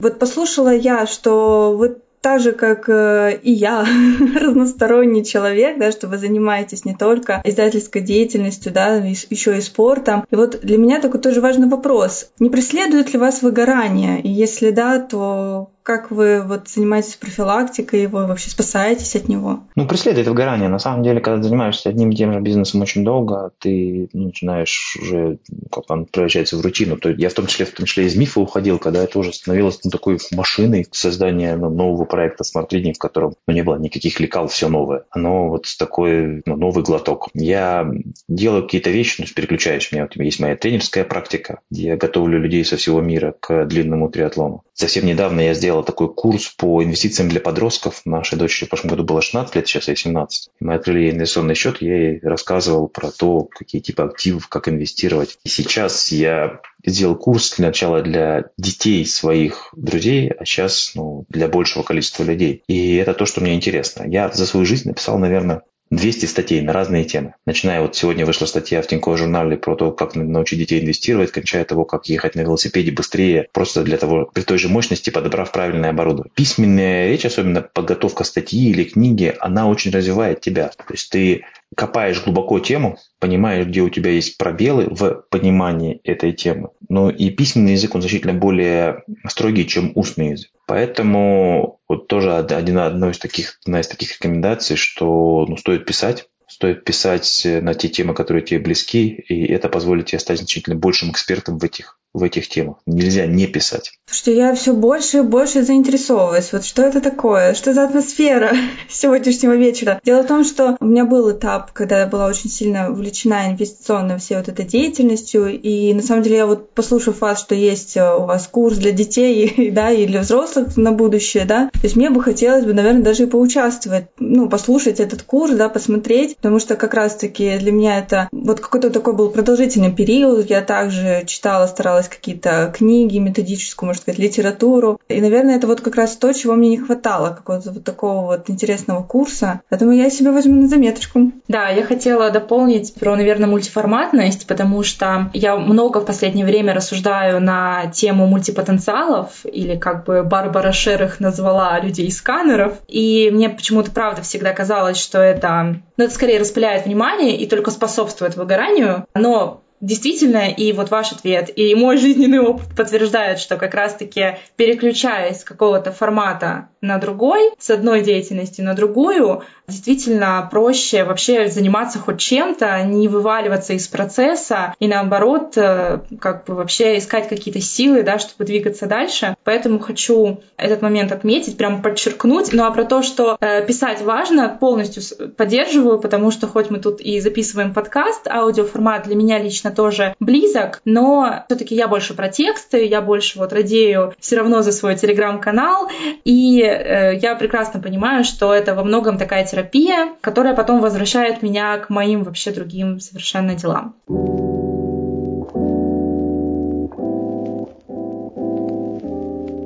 Вот 0.00 0.18
послушала 0.18 0.74
я, 0.74 1.06
что 1.06 1.76
вы 1.76 1.98
так 2.20 2.40
же, 2.40 2.52
как 2.52 2.88
э, 2.88 3.38
и 3.42 3.50
я, 3.52 3.86
разносторонний 4.40 5.24
человек, 5.24 5.78
да, 5.78 5.90
что 5.90 6.08
вы 6.08 6.18
занимаетесь 6.18 6.84
не 6.84 6.94
только 6.94 7.40
издательской 7.44 8.02
деятельностью, 8.02 8.72
да, 8.72 8.96
еще 8.96 9.56
и 9.56 9.60
спортом. 9.60 10.24
И 10.30 10.36
вот 10.36 10.60
для 10.60 10.78
меня 10.78 11.00
такой 11.00 11.20
тоже 11.20 11.40
важный 11.40 11.68
вопрос. 11.68 12.30
Не 12.38 12.50
преследует 12.50 13.12
ли 13.12 13.18
вас 13.18 13.42
выгорание? 13.42 14.20
И 14.20 14.28
если 14.28 14.70
да, 14.70 14.98
то 14.98 15.70
как 15.90 16.12
вы 16.12 16.40
вот 16.40 16.68
занимаетесь 16.68 17.16
профилактикой 17.16 18.02
его, 18.02 18.18
вообще 18.18 18.48
спасаетесь 18.48 19.16
от 19.16 19.26
него? 19.26 19.64
Ну, 19.74 19.88
преследует 19.88 20.28
выгорание. 20.28 20.68
На 20.68 20.78
самом 20.78 21.02
деле, 21.02 21.20
когда 21.20 21.38
ты 21.38 21.48
занимаешься 21.48 21.88
одним 21.88 22.10
и 22.10 22.14
тем 22.14 22.32
же 22.32 22.38
бизнесом 22.38 22.80
очень 22.80 23.02
долго, 23.02 23.50
ты 23.58 24.08
начинаешь 24.12 24.96
уже, 25.02 25.38
как 25.68 25.90
он 25.90 26.06
превращается 26.06 26.56
в 26.56 26.60
рутину. 26.60 26.96
То 26.96 27.10
я 27.10 27.28
в 27.28 27.34
том 27.34 27.48
числе, 27.48 27.66
в 27.66 27.72
том 27.72 27.86
числе 27.86 28.06
из 28.06 28.14
мифа 28.14 28.38
уходил, 28.38 28.78
когда 28.78 29.02
это 29.02 29.18
уже 29.18 29.32
становилось 29.32 29.80
ну, 29.82 29.90
такой 29.90 30.20
машиной 30.30 30.86
создания 30.92 31.56
ну, 31.56 31.70
нового 31.70 32.04
проекта 32.04 32.44
Smart 32.44 32.68
Reading, 32.70 32.92
в 32.92 32.98
котором 32.98 33.34
ну, 33.48 33.54
не 33.54 33.62
было 33.62 33.74
никаких 33.74 34.20
лекал, 34.20 34.46
все 34.46 34.68
новое. 34.68 35.06
Оно 35.10 35.48
вот 35.48 35.66
такой 35.76 36.42
ну, 36.46 36.54
новый 36.54 36.84
глоток. 36.84 37.30
Я 37.34 37.90
делаю 38.28 38.62
какие-то 38.62 38.90
вещи, 38.90 39.22
ну, 39.22 39.26
переключаюсь. 39.34 39.88
У 39.90 39.96
меня 39.96 40.04
вот, 40.04 40.14
есть 40.22 40.38
моя 40.38 40.54
тренерская 40.54 41.02
практика, 41.02 41.62
где 41.68 41.88
я 41.88 41.96
готовлю 41.96 42.38
людей 42.38 42.64
со 42.64 42.76
всего 42.76 43.00
мира 43.00 43.34
к 43.40 43.64
длинному 43.64 44.08
триатлону. 44.08 44.62
Совсем 44.72 45.04
недавно 45.04 45.40
я 45.40 45.52
сделал 45.52 45.79
такой 45.82 46.12
курс 46.12 46.48
по 46.48 46.82
инвестициям 46.82 47.28
для 47.28 47.40
подростков. 47.40 48.02
Нашей 48.04 48.38
дочери 48.38 48.66
в 48.66 48.70
прошлом 48.70 48.90
году 48.90 49.04
было 49.04 49.22
16 49.22 49.54
лет, 49.54 49.66
сейчас 49.66 49.88
ей 49.88 49.96
17. 49.96 50.50
Мы 50.60 50.74
открыли 50.74 51.00
ей 51.00 51.10
инвестиционный 51.12 51.54
счет, 51.54 51.80
я 51.80 51.96
ей 51.96 52.20
рассказывал 52.20 52.88
про 52.88 53.10
то, 53.10 53.44
какие 53.44 53.80
типы 53.80 54.02
активов, 54.02 54.48
как 54.48 54.68
инвестировать. 54.68 55.38
И 55.44 55.48
сейчас 55.48 56.12
я 56.12 56.60
сделал 56.84 57.16
курс 57.16 57.56
для 57.56 57.68
начала 57.68 58.02
для 58.02 58.50
детей 58.56 59.04
своих 59.06 59.72
друзей, 59.76 60.30
а 60.30 60.44
сейчас 60.44 60.92
ну, 60.94 61.24
для 61.28 61.48
большего 61.48 61.82
количества 61.82 62.24
людей. 62.24 62.62
И 62.68 62.96
это 62.96 63.14
то, 63.14 63.26
что 63.26 63.40
мне 63.40 63.54
интересно. 63.54 64.04
Я 64.06 64.30
за 64.30 64.46
свою 64.46 64.66
жизнь 64.66 64.88
написал, 64.88 65.18
наверное, 65.18 65.62
200 65.90 66.26
статей 66.26 66.60
на 66.60 66.72
разные 66.72 67.04
темы. 67.04 67.34
Начиная 67.46 67.80
вот 67.80 67.96
сегодня 67.96 68.24
вышла 68.24 68.46
статья 68.46 68.80
в 68.80 68.86
Тиньковом 68.86 69.18
журнале 69.18 69.56
про 69.56 69.74
то, 69.74 69.90
как 69.90 70.14
научить 70.14 70.58
детей 70.58 70.80
инвестировать, 70.80 71.32
кончая 71.32 71.64
того, 71.64 71.84
как 71.84 72.06
ехать 72.06 72.36
на 72.36 72.40
велосипеде 72.40 72.92
быстрее, 72.92 73.48
просто 73.52 73.82
для 73.82 73.96
того, 73.96 74.30
при 74.32 74.42
той 74.42 74.58
же 74.58 74.68
мощности 74.68 75.10
подобрав 75.10 75.50
правильное 75.50 75.90
оборудование. 75.90 76.32
Письменная 76.34 77.08
речь, 77.08 77.24
особенно 77.24 77.62
подготовка 77.62 78.24
статьи 78.24 78.70
или 78.70 78.84
книги, 78.84 79.34
она 79.40 79.68
очень 79.68 79.90
развивает 79.90 80.40
тебя. 80.40 80.68
То 80.68 80.92
есть 80.92 81.10
ты 81.10 81.44
копаешь 81.76 82.22
глубоко 82.22 82.58
тему, 82.58 82.98
понимаешь, 83.18 83.66
где 83.66 83.80
у 83.80 83.88
тебя 83.88 84.10
есть 84.10 84.38
пробелы 84.38 84.86
в 84.90 85.24
понимании 85.30 86.00
этой 86.04 86.32
темы. 86.32 86.70
Но 86.88 87.10
и 87.10 87.30
письменный 87.30 87.72
язык, 87.72 87.94
он 87.94 88.02
значительно 88.02 88.34
более 88.34 89.04
строгий, 89.28 89.66
чем 89.66 89.92
устный 89.94 90.30
язык. 90.30 90.50
Поэтому 90.66 91.80
вот 91.88 92.06
тоже 92.06 92.36
один, 92.36 92.78
одно 92.78 93.10
из 93.10 93.18
таких, 93.18 93.58
одна 93.64 93.80
из 93.80 93.88
таких 93.88 94.14
рекомендаций, 94.14 94.76
что 94.76 95.46
ну, 95.48 95.56
стоит 95.56 95.86
писать, 95.86 96.28
стоит 96.48 96.84
писать 96.84 97.42
на 97.44 97.74
те 97.74 97.88
темы, 97.88 98.14
которые 98.14 98.44
тебе 98.44 98.60
близки, 98.60 99.08
и 99.08 99.46
это 99.52 99.68
позволит 99.68 100.06
тебе 100.06 100.18
стать 100.18 100.38
значительно 100.38 100.76
большим 100.76 101.10
экспертом 101.10 101.58
в 101.58 101.64
этих 101.64 101.98
в 102.12 102.22
этих 102.22 102.48
темах. 102.48 102.76
Нельзя 102.86 103.26
не 103.26 103.46
писать. 103.46 103.92
Слушайте, 104.06 104.36
я 104.36 104.54
все 104.54 104.72
больше 104.72 105.18
и 105.18 105.22
больше 105.22 105.62
заинтересовываюсь. 105.62 106.52
Вот 106.52 106.64
что 106.64 106.82
это 106.82 107.00
такое? 107.00 107.54
Что 107.54 107.72
за 107.72 107.84
атмосфера 107.84 108.50
сегодняшнего 108.88 109.54
вечера? 109.54 110.00
Дело 110.04 110.22
в 110.22 110.26
том, 110.26 110.44
что 110.44 110.76
у 110.80 110.84
меня 110.84 111.04
был 111.04 111.30
этап, 111.30 111.72
когда 111.72 112.00
я 112.00 112.06
была 112.06 112.26
очень 112.26 112.50
сильно 112.50 112.90
увлечена 112.90 113.50
инвестиционной 113.50 114.18
всей 114.18 114.36
вот 114.36 114.48
этой 114.48 114.64
деятельностью. 114.64 115.60
И 115.60 115.94
на 115.94 116.02
самом 116.02 116.22
деле 116.22 116.38
я 116.38 116.46
вот 116.46 116.74
послушав 116.74 117.20
вас, 117.20 117.40
что 117.40 117.54
есть 117.54 117.96
э, 117.96 118.14
у 118.14 118.24
вас 118.24 118.48
курс 118.48 118.78
для 118.78 118.90
детей, 118.90 119.70
да, 119.74 119.90
и 119.90 120.06
для 120.06 120.20
взрослых 120.20 120.76
на 120.76 120.92
будущее, 120.92 121.44
да, 121.44 121.70
то 121.72 121.80
есть 121.82 121.96
мне 121.96 122.10
бы 122.10 122.22
хотелось 122.22 122.64
бы, 122.64 122.72
наверное, 122.72 123.02
даже 123.02 123.24
и 123.24 123.26
поучаствовать, 123.26 124.06
ну, 124.18 124.48
послушать 124.48 125.00
этот 125.00 125.22
курс, 125.22 125.52
да, 125.52 125.68
посмотреть, 125.68 126.36
потому 126.36 126.58
что 126.58 126.76
как 126.76 126.94
раз-таки 126.94 127.58
для 127.58 127.72
меня 127.72 127.98
это 127.98 128.28
вот 128.32 128.60
какой-то 128.60 128.90
такой 128.90 129.14
был 129.14 129.30
продолжительный 129.30 129.92
период. 129.92 130.50
Я 130.50 130.62
также 130.62 131.24
читала, 131.26 131.66
старалась 131.66 131.99
какие-то 132.08 132.72
книги, 132.74 133.18
методическую, 133.18 133.88
может 133.88 134.02
сказать, 134.02 134.18
литературу. 134.18 135.00
И, 135.08 135.20
наверное, 135.20 135.56
это 135.56 135.66
вот 135.66 135.80
как 135.80 135.96
раз 135.96 136.16
то, 136.16 136.32
чего 136.32 136.54
мне 136.54 136.70
не 136.70 136.78
хватало, 136.78 137.30
какого-то 137.30 137.70
вот 137.72 137.84
такого 137.84 138.26
вот 138.26 138.50
интересного 138.50 139.02
курса. 139.02 139.60
Поэтому 139.68 139.92
я 139.92 140.10
себе 140.10 140.30
возьму 140.30 140.62
на 140.62 140.68
заметочку. 140.68 141.32
Да, 141.48 141.68
я 141.68 141.84
хотела 141.84 142.30
дополнить 142.30 142.94
про, 142.94 143.16
наверное, 143.16 143.48
мультиформатность, 143.48 144.46
потому 144.46 144.82
что 144.82 145.30
я 145.34 145.56
много 145.56 146.00
в 146.00 146.06
последнее 146.06 146.46
время 146.46 146.74
рассуждаю 146.74 147.40
на 147.40 147.86
тему 147.86 148.26
мультипотенциалов, 148.26 149.44
или 149.44 149.76
как 149.76 150.04
бы 150.04 150.22
Барбара 150.22 150.72
Шер 150.72 151.02
их 151.02 151.20
назвала 151.20 151.78
людей-сканеров. 151.80 152.78
И 152.88 153.30
мне 153.32 153.48
почему-то 153.50 153.90
правда 153.90 154.22
всегда 154.22 154.52
казалось, 154.52 154.98
что 154.98 155.18
это, 155.18 155.80
ну, 155.96 156.04
это 156.04 156.14
скорее 156.14 156.40
распыляет 156.40 156.86
внимание 156.86 157.36
и 157.36 157.46
только 157.46 157.70
способствует 157.70 158.36
выгоранию. 158.36 159.06
Но 159.14 159.62
действительно, 159.80 160.48
и 160.50 160.72
вот 160.72 160.90
ваш 160.90 161.12
ответ, 161.12 161.50
и 161.54 161.74
мой 161.74 161.96
жизненный 161.96 162.40
опыт 162.40 162.68
подтверждает, 162.76 163.38
что 163.38 163.56
как 163.56 163.74
раз-таки 163.74 164.38
переключаясь 164.56 165.40
с 165.40 165.44
какого-то 165.44 165.92
формата 165.92 166.68
на 166.80 166.98
другой, 166.98 167.52
с 167.58 167.70
одной 167.70 168.02
деятельности 168.02 168.60
на 168.60 168.74
другую, 168.74 169.42
действительно 169.70 170.46
проще 170.50 171.04
вообще 171.04 171.48
заниматься 171.48 171.98
хоть 171.98 172.18
чем-то, 172.18 172.82
не 172.82 173.08
вываливаться 173.08 173.72
из 173.72 173.86
процесса 173.88 174.74
и 174.78 174.88
наоборот, 174.88 175.56
э, 175.56 176.00
как 176.20 176.46
бы 176.46 176.54
вообще 176.54 176.98
искать 176.98 177.28
какие-то 177.28 177.60
силы, 177.60 178.02
да, 178.02 178.18
чтобы 178.18 178.44
двигаться 178.44 178.86
дальше. 178.86 179.36
Поэтому 179.44 179.78
хочу 179.78 180.40
этот 180.56 180.82
момент 180.82 181.12
отметить, 181.12 181.56
прям 181.56 181.82
подчеркнуть. 181.82 182.52
Ну 182.52 182.64
а 182.64 182.70
про 182.70 182.84
то, 182.84 183.02
что 183.02 183.36
э, 183.40 183.64
писать 183.66 184.02
важно, 184.02 184.48
полностью 184.48 185.02
поддерживаю, 185.36 185.98
потому 185.98 186.30
что 186.30 186.46
хоть 186.46 186.70
мы 186.70 186.78
тут 186.78 187.00
и 187.00 187.20
записываем 187.20 187.72
подкаст, 187.72 188.26
аудиоформат 188.26 189.04
для 189.04 189.14
меня 189.14 189.38
лично 189.38 189.69
тоже 189.70 190.14
близок, 190.20 190.80
но 190.84 191.44
все-таки 191.46 191.74
я 191.74 191.88
больше 191.88 192.14
про 192.14 192.28
тексты, 192.28 192.84
я 192.86 193.00
больше 193.00 193.38
вот 193.38 193.52
радею 193.52 194.14
все 194.18 194.36
равно 194.36 194.62
за 194.62 194.72
свой 194.72 194.96
телеграм-канал, 194.96 195.88
и 196.24 196.62
э, 196.62 197.16
я 197.16 197.34
прекрасно 197.34 197.80
понимаю, 197.80 198.24
что 198.24 198.54
это 198.54 198.74
во 198.74 198.84
многом 198.84 199.18
такая 199.18 199.44
терапия, 199.46 200.10
которая 200.20 200.54
потом 200.54 200.80
возвращает 200.80 201.42
меня 201.42 201.78
к 201.78 201.90
моим 201.90 202.24
вообще 202.24 202.50
другим 202.50 203.00
совершенно 203.00 203.54
делам. 203.54 203.94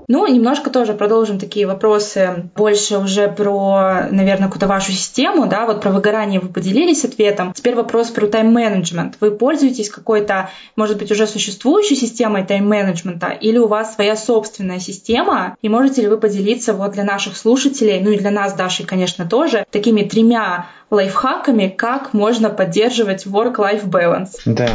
Ну, 0.09 0.27
немножко 0.27 0.71
тоже 0.71 0.93
продолжим 0.93 1.39
такие 1.39 1.67
вопросы, 1.67 2.51
больше 2.55 2.99
уже 2.99 3.29
про, 3.29 4.09
наверное, 4.11 4.49
какую-то 4.49 4.67
вашу 4.67 4.93
систему, 4.93 5.47
да, 5.47 5.67
вот 5.67 5.81
про 5.81 5.91
выгорание 5.91 6.41
вы 6.41 6.49
поделились 6.49 7.05
ответом. 7.05 7.53
Теперь 7.53 7.75
вопрос 7.75 8.11
про 8.11 8.27
тайм-менеджмент. 8.27 9.17
Вы 9.21 9.31
пользуетесь 9.31 9.89
какой-то, 9.89 10.51
может 10.77 10.99
быть, 10.99 11.11
уже 11.11 11.27
существующей 11.27 11.97
системой 11.97 12.45
тайм-менеджмента 12.45 13.29
или 13.29 13.59
у 13.59 13.67
вас 13.67 13.95
своя 13.95 14.17
собственная 14.17 14.79
система, 14.79 15.57
и 15.63 15.69
можете 15.69 16.03
ли 16.03 16.09
вы 16.09 16.19
поделиться 16.19 16.75
вот 16.75 16.93
для 16.93 17.05
наших 17.05 17.37
слушателей, 17.37 18.01
ну 18.01 18.11
и 18.11 18.19
для 18.19 18.31
нас, 18.31 18.55
Даши, 18.55 18.85
конечно, 18.85 19.27
тоже, 19.27 19.65
такими 19.71 20.03
тремя 20.03 20.67
лайфхаками, 20.91 21.69
как 21.69 22.13
можно 22.13 22.51
поддерживать 22.51 23.27
work-life 23.27 23.85
balance? 23.85 24.31
Да, 24.45 24.69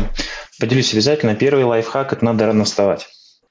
поделюсь 0.59 0.93
обязательно. 0.93 1.35
Первый 1.35 1.63
лайфхак– 1.63 2.13
это 2.13 2.25
надо 2.25 2.47
рано 2.47 2.65
вставать. 2.65 3.07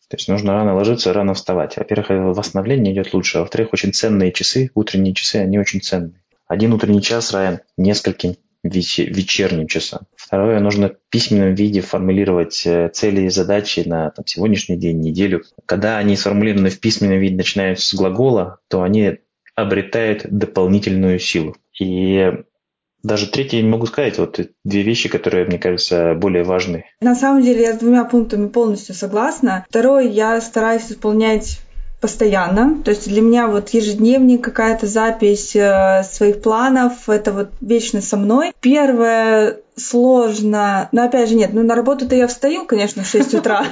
То 0.08 0.16
есть 0.16 0.28
нужно 0.28 0.54
рано 0.54 0.74
ложиться, 0.74 1.12
рано 1.12 1.34
вставать. 1.34 1.76
Во-первых, 1.76 2.36
восстановление 2.36 2.94
идет 2.94 3.12
лучше. 3.12 3.40
Во-вторых, 3.40 3.72
очень 3.72 3.92
ценные 3.92 4.32
часы, 4.32 4.70
утренние 4.74 5.14
часы, 5.14 5.36
они 5.36 5.58
очень 5.58 5.80
ценные. 5.82 6.22
Один 6.46 6.72
утренний 6.72 7.02
час 7.02 7.32
равен 7.32 7.60
нескольким 7.76 8.36
вечерним 8.64 9.66
часам. 9.66 10.00
Второе, 10.16 10.60
нужно 10.60 10.88
в 10.88 11.10
письменном 11.10 11.54
виде 11.54 11.80
формулировать 11.80 12.66
э, 12.66 12.88
цели 12.92 13.22
и 13.22 13.28
задачи 13.28 13.80
на 13.86 14.10
там, 14.10 14.26
сегодняшний 14.26 14.76
день, 14.76 15.00
неделю. 15.00 15.44
Когда 15.66 15.98
они 15.98 16.16
сформулированы 16.16 16.70
в 16.70 16.80
письменном 16.80 17.18
виде, 17.18 17.36
начинают 17.36 17.80
с 17.80 17.94
глагола, 17.94 18.58
то 18.68 18.82
они 18.82 19.18
обретают 19.54 20.26
дополнительную 20.28 21.18
силу. 21.18 21.56
И 21.78 22.32
даже 23.02 23.28
третье 23.28 23.62
не 23.62 23.68
могу 23.68 23.86
сказать. 23.86 24.18
Вот 24.18 24.40
две 24.64 24.82
вещи, 24.82 25.08
которые, 25.08 25.46
мне 25.46 25.58
кажется, 25.58 26.14
более 26.14 26.44
важны. 26.44 26.84
На 27.00 27.14
самом 27.14 27.42
деле 27.42 27.62
я 27.62 27.74
с 27.74 27.78
двумя 27.78 28.04
пунктами 28.04 28.48
полностью 28.48 28.94
согласна. 28.94 29.64
Второй, 29.68 30.08
я 30.08 30.40
стараюсь 30.40 30.90
исполнять 30.90 31.60
постоянно. 32.00 32.80
То 32.84 32.90
есть 32.90 33.08
для 33.08 33.20
меня 33.20 33.48
вот 33.48 33.70
ежедневник, 33.70 34.42
какая-то 34.42 34.86
запись 34.86 35.54
э, 35.56 36.04
своих 36.04 36.42
планов, 36.42 37.08
это 37.08 37.32
вот 37.32 37.48
вечно 37.60 38.00
со 38.00 38.16
мной. 38.16 38.52
Первое 38.60 39.58
сложно, 39.76 40.88
но 40.92 41.04
опять 41.04 41.28
же 41.28 41.34
нет, 41.34 41.52
ну 41.52 41.62
на 41.62 41.74
работу-то 41.74 42.14
я 42.14 42.26
встаю, 42.26 42.66
конечно, 42.66 43.02
в 43.02 43.06
6 43.06 43.34
утра. 43.34 43.64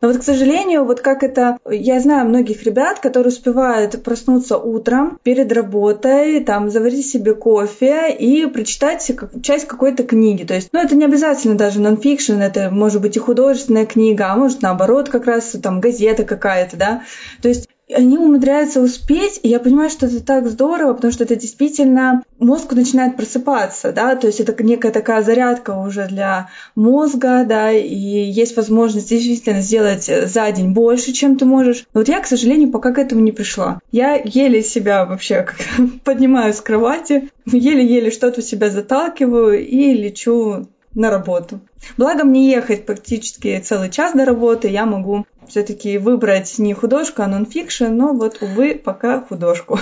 Но 0.00 0.08
вот, 0.08 0.18
к 0.18 0.22
сожалению, 0.22 0.84
вот 0.84 1.00
как 1.00 1.22
это... 1.22 1.58
Я 1.70 2.00
знаю 2.00 2.28
многих 2.28 2.62
ребят, 2.64 3.00
которые 3.00 3.32
успевают 3.32 4.02
проснуться 4.02 4.58
утром 4.58 5.18
перед 5.22 5.52
работой, 5.52 6.40
там, 6.40 6.70
заварить 6.70 7.06
себе 7.06 7.34
кофе 7.34 8.12
и 8.12 8.46
прочитать 8.46 9.10
часть 9.42 9.66
какой-то 9.66 10.04
книги. 10.04 10.44
То 10.44 10.54
есть, 10.54 10.68
ну, 10.72 10.80
это 10.80 10.94
не 10.96 11.04
обязательно 11.04 11.56
даже 11.56 11.80
нонфикшн, 11.80 12.34
это 12.34 12.70
может 12.70 13.00
быть 13.02 13.16
и 13.16 13.20
художественная 13.20 13.86
книга, 13.86 14.30
а 14.30 14.36
может, 14.36 14.62
наоборот, 14.62 15.08
как 15.08 15.26
раз 15.26 15.56
там 15.62 15.80
газета 15.80 16.24
какая-то, 16.24 16.76
да. 16.76 17.02
То 17.42 17.48
есть 17.48 17.68
они 17.92 18.18
умудряются 18.18 18.80
успеть, 18.80 19.40
и 19.42 19.48
я 19.48 19.60
понимаю, 19.60 19.90
что 19.90 20.06
это 20.06 20.22
так 20.22 20.48
здорово, 20.48 20.94
потому 20.94 21.12
что 21.12 21.24
это 21.24 21.36
действительно 21.36 22.22
мозг 22.38 22.72
начинает 22.72 23.16
просыпаться, 23.16 23.92
да, 23.92 24.16
то 24.16 24.26
есть 24.26 24.40
это 24.40 24.60
некая 24.62 24.92
такая 24.92 25.22
зарядка 25.22 25.72
уже 25.72 26.06
для 26.06 26.50
мозга, 26.74 27.44
да, 27.46 27.70
и 27.72 27.94
есть 27.94 28.56
возможность 28.56 29.08
действительно 29.10 29.60
сделать 29.60 30.04
за 30.04 30.50
день 30.50 30.72
больше, 30.72 31.12
чем 31.12 31.36
ты 31.36 31.44
можешь. 31.44 31.84
Но 31.94 32.00
вот 32.00 32.08
я, 32.08 32.20
к 32.20 32.26
сожалению, 32.26 32.70
пока 32.70 32.92
к 32.92 32.98
этому 32.98 33.20
не 33.20 33.32
пришла. 33.32 33.80
Я 33.92 34.14
еле 34.14 34.62
себя 34.62 35.04
вообще 35.04 35.46
поднимаю 36.04 36.54
с 36.54 36.60
кровати, 36.60 37.30
еле-еле 37.46 38.10
что-то 38.10 38.40
у 38.40 38.44
себя 38.44 38.70
заталкиваю 38.70 39.66
и 39.66 39.92
лечу 39.92 40.66
на 40.94 41.10
работу. 41.10 41.60
Благо 41.96 42.24
мне 42.24 42.50
ехать 42.50 42.86
практически 42.86 43.58
целый 43.60 43.90
час 43.90 44.12
до 44.14 44.24
работы, 44.24 44.68
я 44.68 44.86
могу 44.86 45.26
все-таки 45.48 45.98
выбрать 45.98 46.58
не 46.58 46.74
художку, 46.74 47.22
а 47.22 47.26
нонфикшн, 47.26 47.86
но 47.86 48.12
вот, 48.12 48.38
увы, 48.40 48.80
пока 48.82 49.20
художку. 49.20 49.78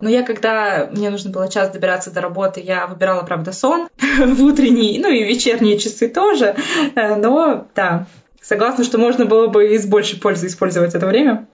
Но 0.00 0.08
я, 0.08 0.22
когда 0.22 0.88
мне 0.92 1.10
нужно 1.10 1.30
было 1.30 1.48
час 1.48 1.70
добираться 1.70 2.10
до 2.10 2.20
работы, 2.22 2.60
я 2.60 2.86
выбирала, 2.86 3.22
правда, 3.22 3.52
сон 3.52 3.88
в 3.98 4.42
утренние, 4.42 5.00
ну 5.00 5.10
и 5.10 5.24
вечерние 5.24 5.78
часы 5.78 6.08
тоже. 6.08 6.56
Но, 6.94 7.66
да, 7.74 8.06
согласна, 8.40 8.84
что 8.84 8.98
можно 8.98 9.26
было 9.26 9.48
бы 9.48 9.74
и 9.74 9.78
с 9.78 9.86
большей 9.86 10.18
пользой 10.18 10.48
использовать 10.48 10.94
это 10.94 11.06
время. 11.06 11.46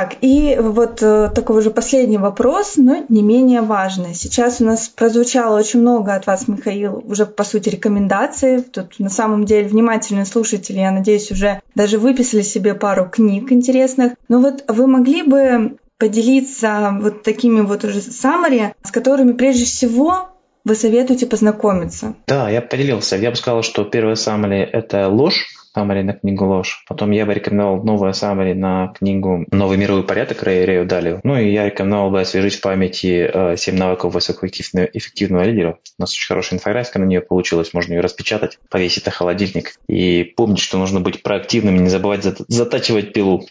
Так, 0.00 0.16
и 0.22 0.56
вот 0.58 1.02
э, 1.02 1.28
такой 1.34 1.58
уже 1.58 1.70
последний 1.70 2.16
вопрос, 2.16 2.78
но 2.78 3.04
не 3.10 3.22
менее 3.22 3.60
важный. 3.60 4.14
Сейчас 4.14 4.58
у 4.58 4.64
нас 4.64 4.88
прозвучало 4.88 5.58
очень 5.58 5.82
много 5.82 6.14
от 6.14 6.26
вас, 6.26 6.48
Михаил, 6.48 7.04
уже 7.06 7.26
по 7.26 7.44
сути 7.44 7.68
рекомендаций. 7.68 8.62
Тут 8.62 8.98
на 8.98 9.10
самом 9.10 9.44
деле 9.44 9.68
внимательные 9.68 10.24
слушатели, 10.24 10.78
я 10.78 10.90
надеюсь, 10.90 11.30
уже 11.30 11.60
даже 11.74 11.98
выписали 11.98 12.40
себе 12.40 12.72
пару 12.72 13.10
книг 13.10 13.52
интересных. 13.52 14.14
Но 14.30 14.40
вот 14.40 14.64
вы 14.68 14.86
могли 14.86 15.22
бы 15.22 15.76
поделиться 15.98 16.96
вот 16.98 17.22
такими 17.22 17.60
вот 17.60 17.84
уже 17.84 18.00
саммари, 18.00 18.72
с 18.82 18.90
которыми 18.90 19.32
прежде 19.32 19.66
всего 19.66 20.30
вы 20.64 20.76
советуете 20.76 21.26
познакомиться? 21.26 22.14
Да, 22.26 22.48
я 22.48 22.62
поделился. 22.62 23.16
Я 23.16 23.32
бы 23.32 23.36
сказал, 23.36 23.62
что 23.62 23.84
первое 23.84 24.14
саммари– 24.14 24.60
это 24.72 25.08
ложь, 25.08 25.59
Саммари 25.74 26.02
на 26.02 26.14
книгу 26.14 26.44
«Ложь». 26.46 26.84
Потом 26.88 27.10
я 27.12 27.26
бы 27.26 27.34
рекомендовал 27.34 27.82
новое 27.82 28.12
Саммари 28.12 28.54
на 28.54 28.88
книгу 28.88 29.46
«Новый 29.50 29.78
мировой 29.78 30.02
порядок» 30.04 30.42
Рэя 30.42 30.66
Рэю 30.66 30.86
Далио. 30.86 31.20
Ну 31.22 31.36
и 31.36 31.52
я 31.52 31.66
рекомендовал 31.66 32.10
бы 32.10 32.20
освежить 32.20 32.56
в 32.56 32.60
памяти 32.60 33.30
э, 33.32 33.56
«Семь 33.56 33.76
навыков 33.76 34.14
высокоэффективного 34.14 35.44
лидера». 35.44 35.78
У 35.98 36.02
нас 36.02 36.12
очень 36.12 36.26
хорошая 36.26 36.58
инфографика 36.58 36.98
на 36.98 37.04
нее 37.04 37.20
получилась, 37.20 37.72
можно 37.72 37.92
ее 37.92 38.00
распечатать, 38.00 38.58
повесить 38.68 39.06
на 39.06 39.12
холодильник. 39.12 39.74
И 39.88 40.24
помнить, 40.36 40.60
что 40.60 40.78
нужно 40.78 41.00
быть 41.00 41.22
проактивным, 41.22 41.76
не 41.76 41.88
забывать 41.88 42.24
затачивать 42.24 43.12
пилу. 43.12 43.46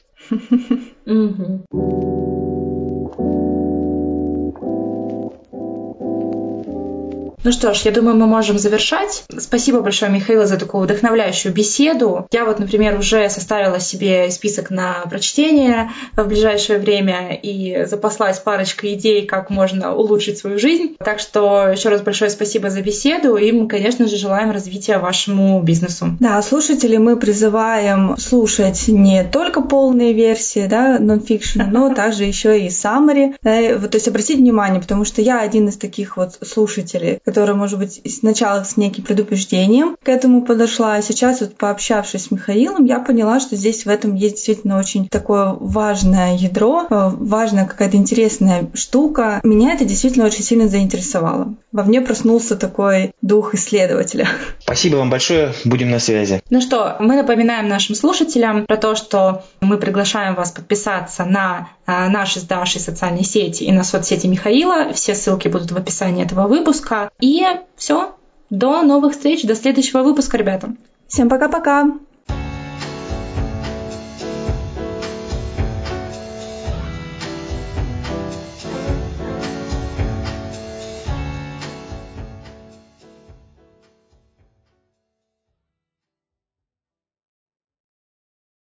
Ну 7.42 7.54
что 7.54 7.74
ж, 7.74 7.82
я 7.84 7.92
думаю, 7.92 8.18
мы 8.18 8.28
можем 8.28 8.60
завершать. 8.60 9.24
Спасибо 9.38 9.80
большое, 9.80 10.12
Михаил, 10.12 10.46
за 10.46 10.58
такую 10.58 10.84
вдохновляющую 10.84 11.54
беседу. 11.54 12.28
Я 12.32 12.44
вот, 12.44 12.60
например, 12.60 13.00
уже 13.00 13.30
составила 13.30 13.80
себе 13.80 14.30
список 14.30 14.70
на 14.70 15.06
прочтение 15.10 15.90
в 16.18 16.26
ближайшее 16.26 16.80
время 16.80 17.34
и 17.42 17.86
запаслась 17.86 18.40
парочкой 18.40 18.96
идей, 18.96 19.26
как 19.26 19.50
можно 19.50 19.96
улучшить 19.96 20.38
свою 20.38 20.60
жизнь. 20.60 20.98
Так 21.00 21.20
что 21.20 21.70
еще 21.70 21.88
раз 21.88 22.02
большое 22.02 22.30
спасибо 22.30 22.70
за 22.70 22.82
беседу, 22.82 23.38
и 23.38 23.54
мы, 23.54 23.70
конечно 23.70 24.06
же, 24.08 24.18
желаем 24.18 24.52
развития 24.52 24.98
вашему 24.98 25.62
бизнесу. 25.62 26.18
Да, 26.20 26.42
слушатели 26.42 26.98
мы 26.98 27.16
призываем 27.16 28.18
слушать 28.18 28.90
не 28.90 29.24
только 29.24 29.62
полные 29.62 30.12
версии, 30.12 30.68
да, 30.68 31.00
нонфикшена, 31.00 31.68
но 31.68 31.94
также 31.96 32.26
еще 32.26 32.60
и 32.60 32.68
summary. 32.68 33.36
Да, 33.42 33.78
вот, 33.78 33.92
то 33.92 33.96
есть 33.96 34.10
обратить 34.10 34.40
внимание, 34.40 34.82
потому 34.82 35.06
что 35.06 35.22
я 35.22 35.40
один 35.40 35.70
из 35.70 35.78
таких 35.78 36.18
вот 36.18 36.38
слушателей, 36.42 37.20
который, 37.30 37.54
может 37.54 37.78
быть, 37.78 38.02
сначала 38.12 38.64
с 38.64 38.76
неким 38.76 39.04
предупреждением 39.04 39.96
к 40.02 40.10
этому 40.10 40.42
подошла, 40.42 40.96
а 40.96 41.02
сейчас 41.04 41.42
вот 41.42 41.56
пообщавшись 41.56 42.24
с 42.24 42.32
Михаилом, 42.32 42.86
я 42.86 43.00
поняла, 43.00 43.40
что 43.40 43.56
здесь 43.56 43.86
в 43.86 43.90
этом 43.90 44.16
есть 44.16 44.38
действительно 44.38 44.80
очень 44.80 45.08
такое 45.08 45.56
важное 45.60 46.36
ядро, 46.36 46.88
э, 46.90 47.12
важная 47.14 47.68
какая-то 47.68 47.98
интересная 47.98 48.68
штука. 48.74 49.42
Меня 49.44 49.76
это 49.76 49.86
действительно 49.86 50.26
очень 50.26 50.44
сильно 50.44 50.68
заинтересовало. 50.68 51.54
Во 51.72 51.84
мне 51.84 52.02
проснулся 52.02 52.56
такой 52.56 53.12
дух 53.22 53.54
исследователя. 53.54 54.28
Спасибо 54.60 54.96
вам 54.96 55.12
большое, 55.12 55.54
будем 55.66 55.92
на 55.92 56.00
связи. 56.00 56.42
Ну 56.50 56.62
что, 56.62 56.98
мы 57.00 57.16
напоминаем 57.16 57.68
нашим 57.68 57.94
слушателям 57.94 58.66
про 58.66 58.78
то, 58.78 58.96
что 58.96 59.44
мы 59.62 59.78
приглашаем 59.78 60.34
вас 60.34 60.50
подписаться 60.50 61.26
на 61.26 61.70
наши 62.10 62.40
с 62.40 62.44
Дашей 62.44 62.82
социальные 62.82 63.24
сети 63.24 63.64
и 63.64 63.72
на 63.72 63.84
соцсети 63.84 64.28
Михаила. 64.28 64.94
Все 64.94 65.16
ссылки 65.16 65.48
будут 65.48 65.72
в 65.72 65.78
описании 65.78 66.26
этого 66.26 66.48
выпуска. 66.48 67.10
И 67.20 67.46
все, 67.76 68.16
до 68.50 68.82
новых 68.82 69.14
встреч, 69.14 69.44
до 69.44 69.56
следующего 69.56 70.04
выпуска, 70.04 70.38
ребята. 70.38 70.74
Всем 71.08 71.30
пока-пока! 71.30 71.86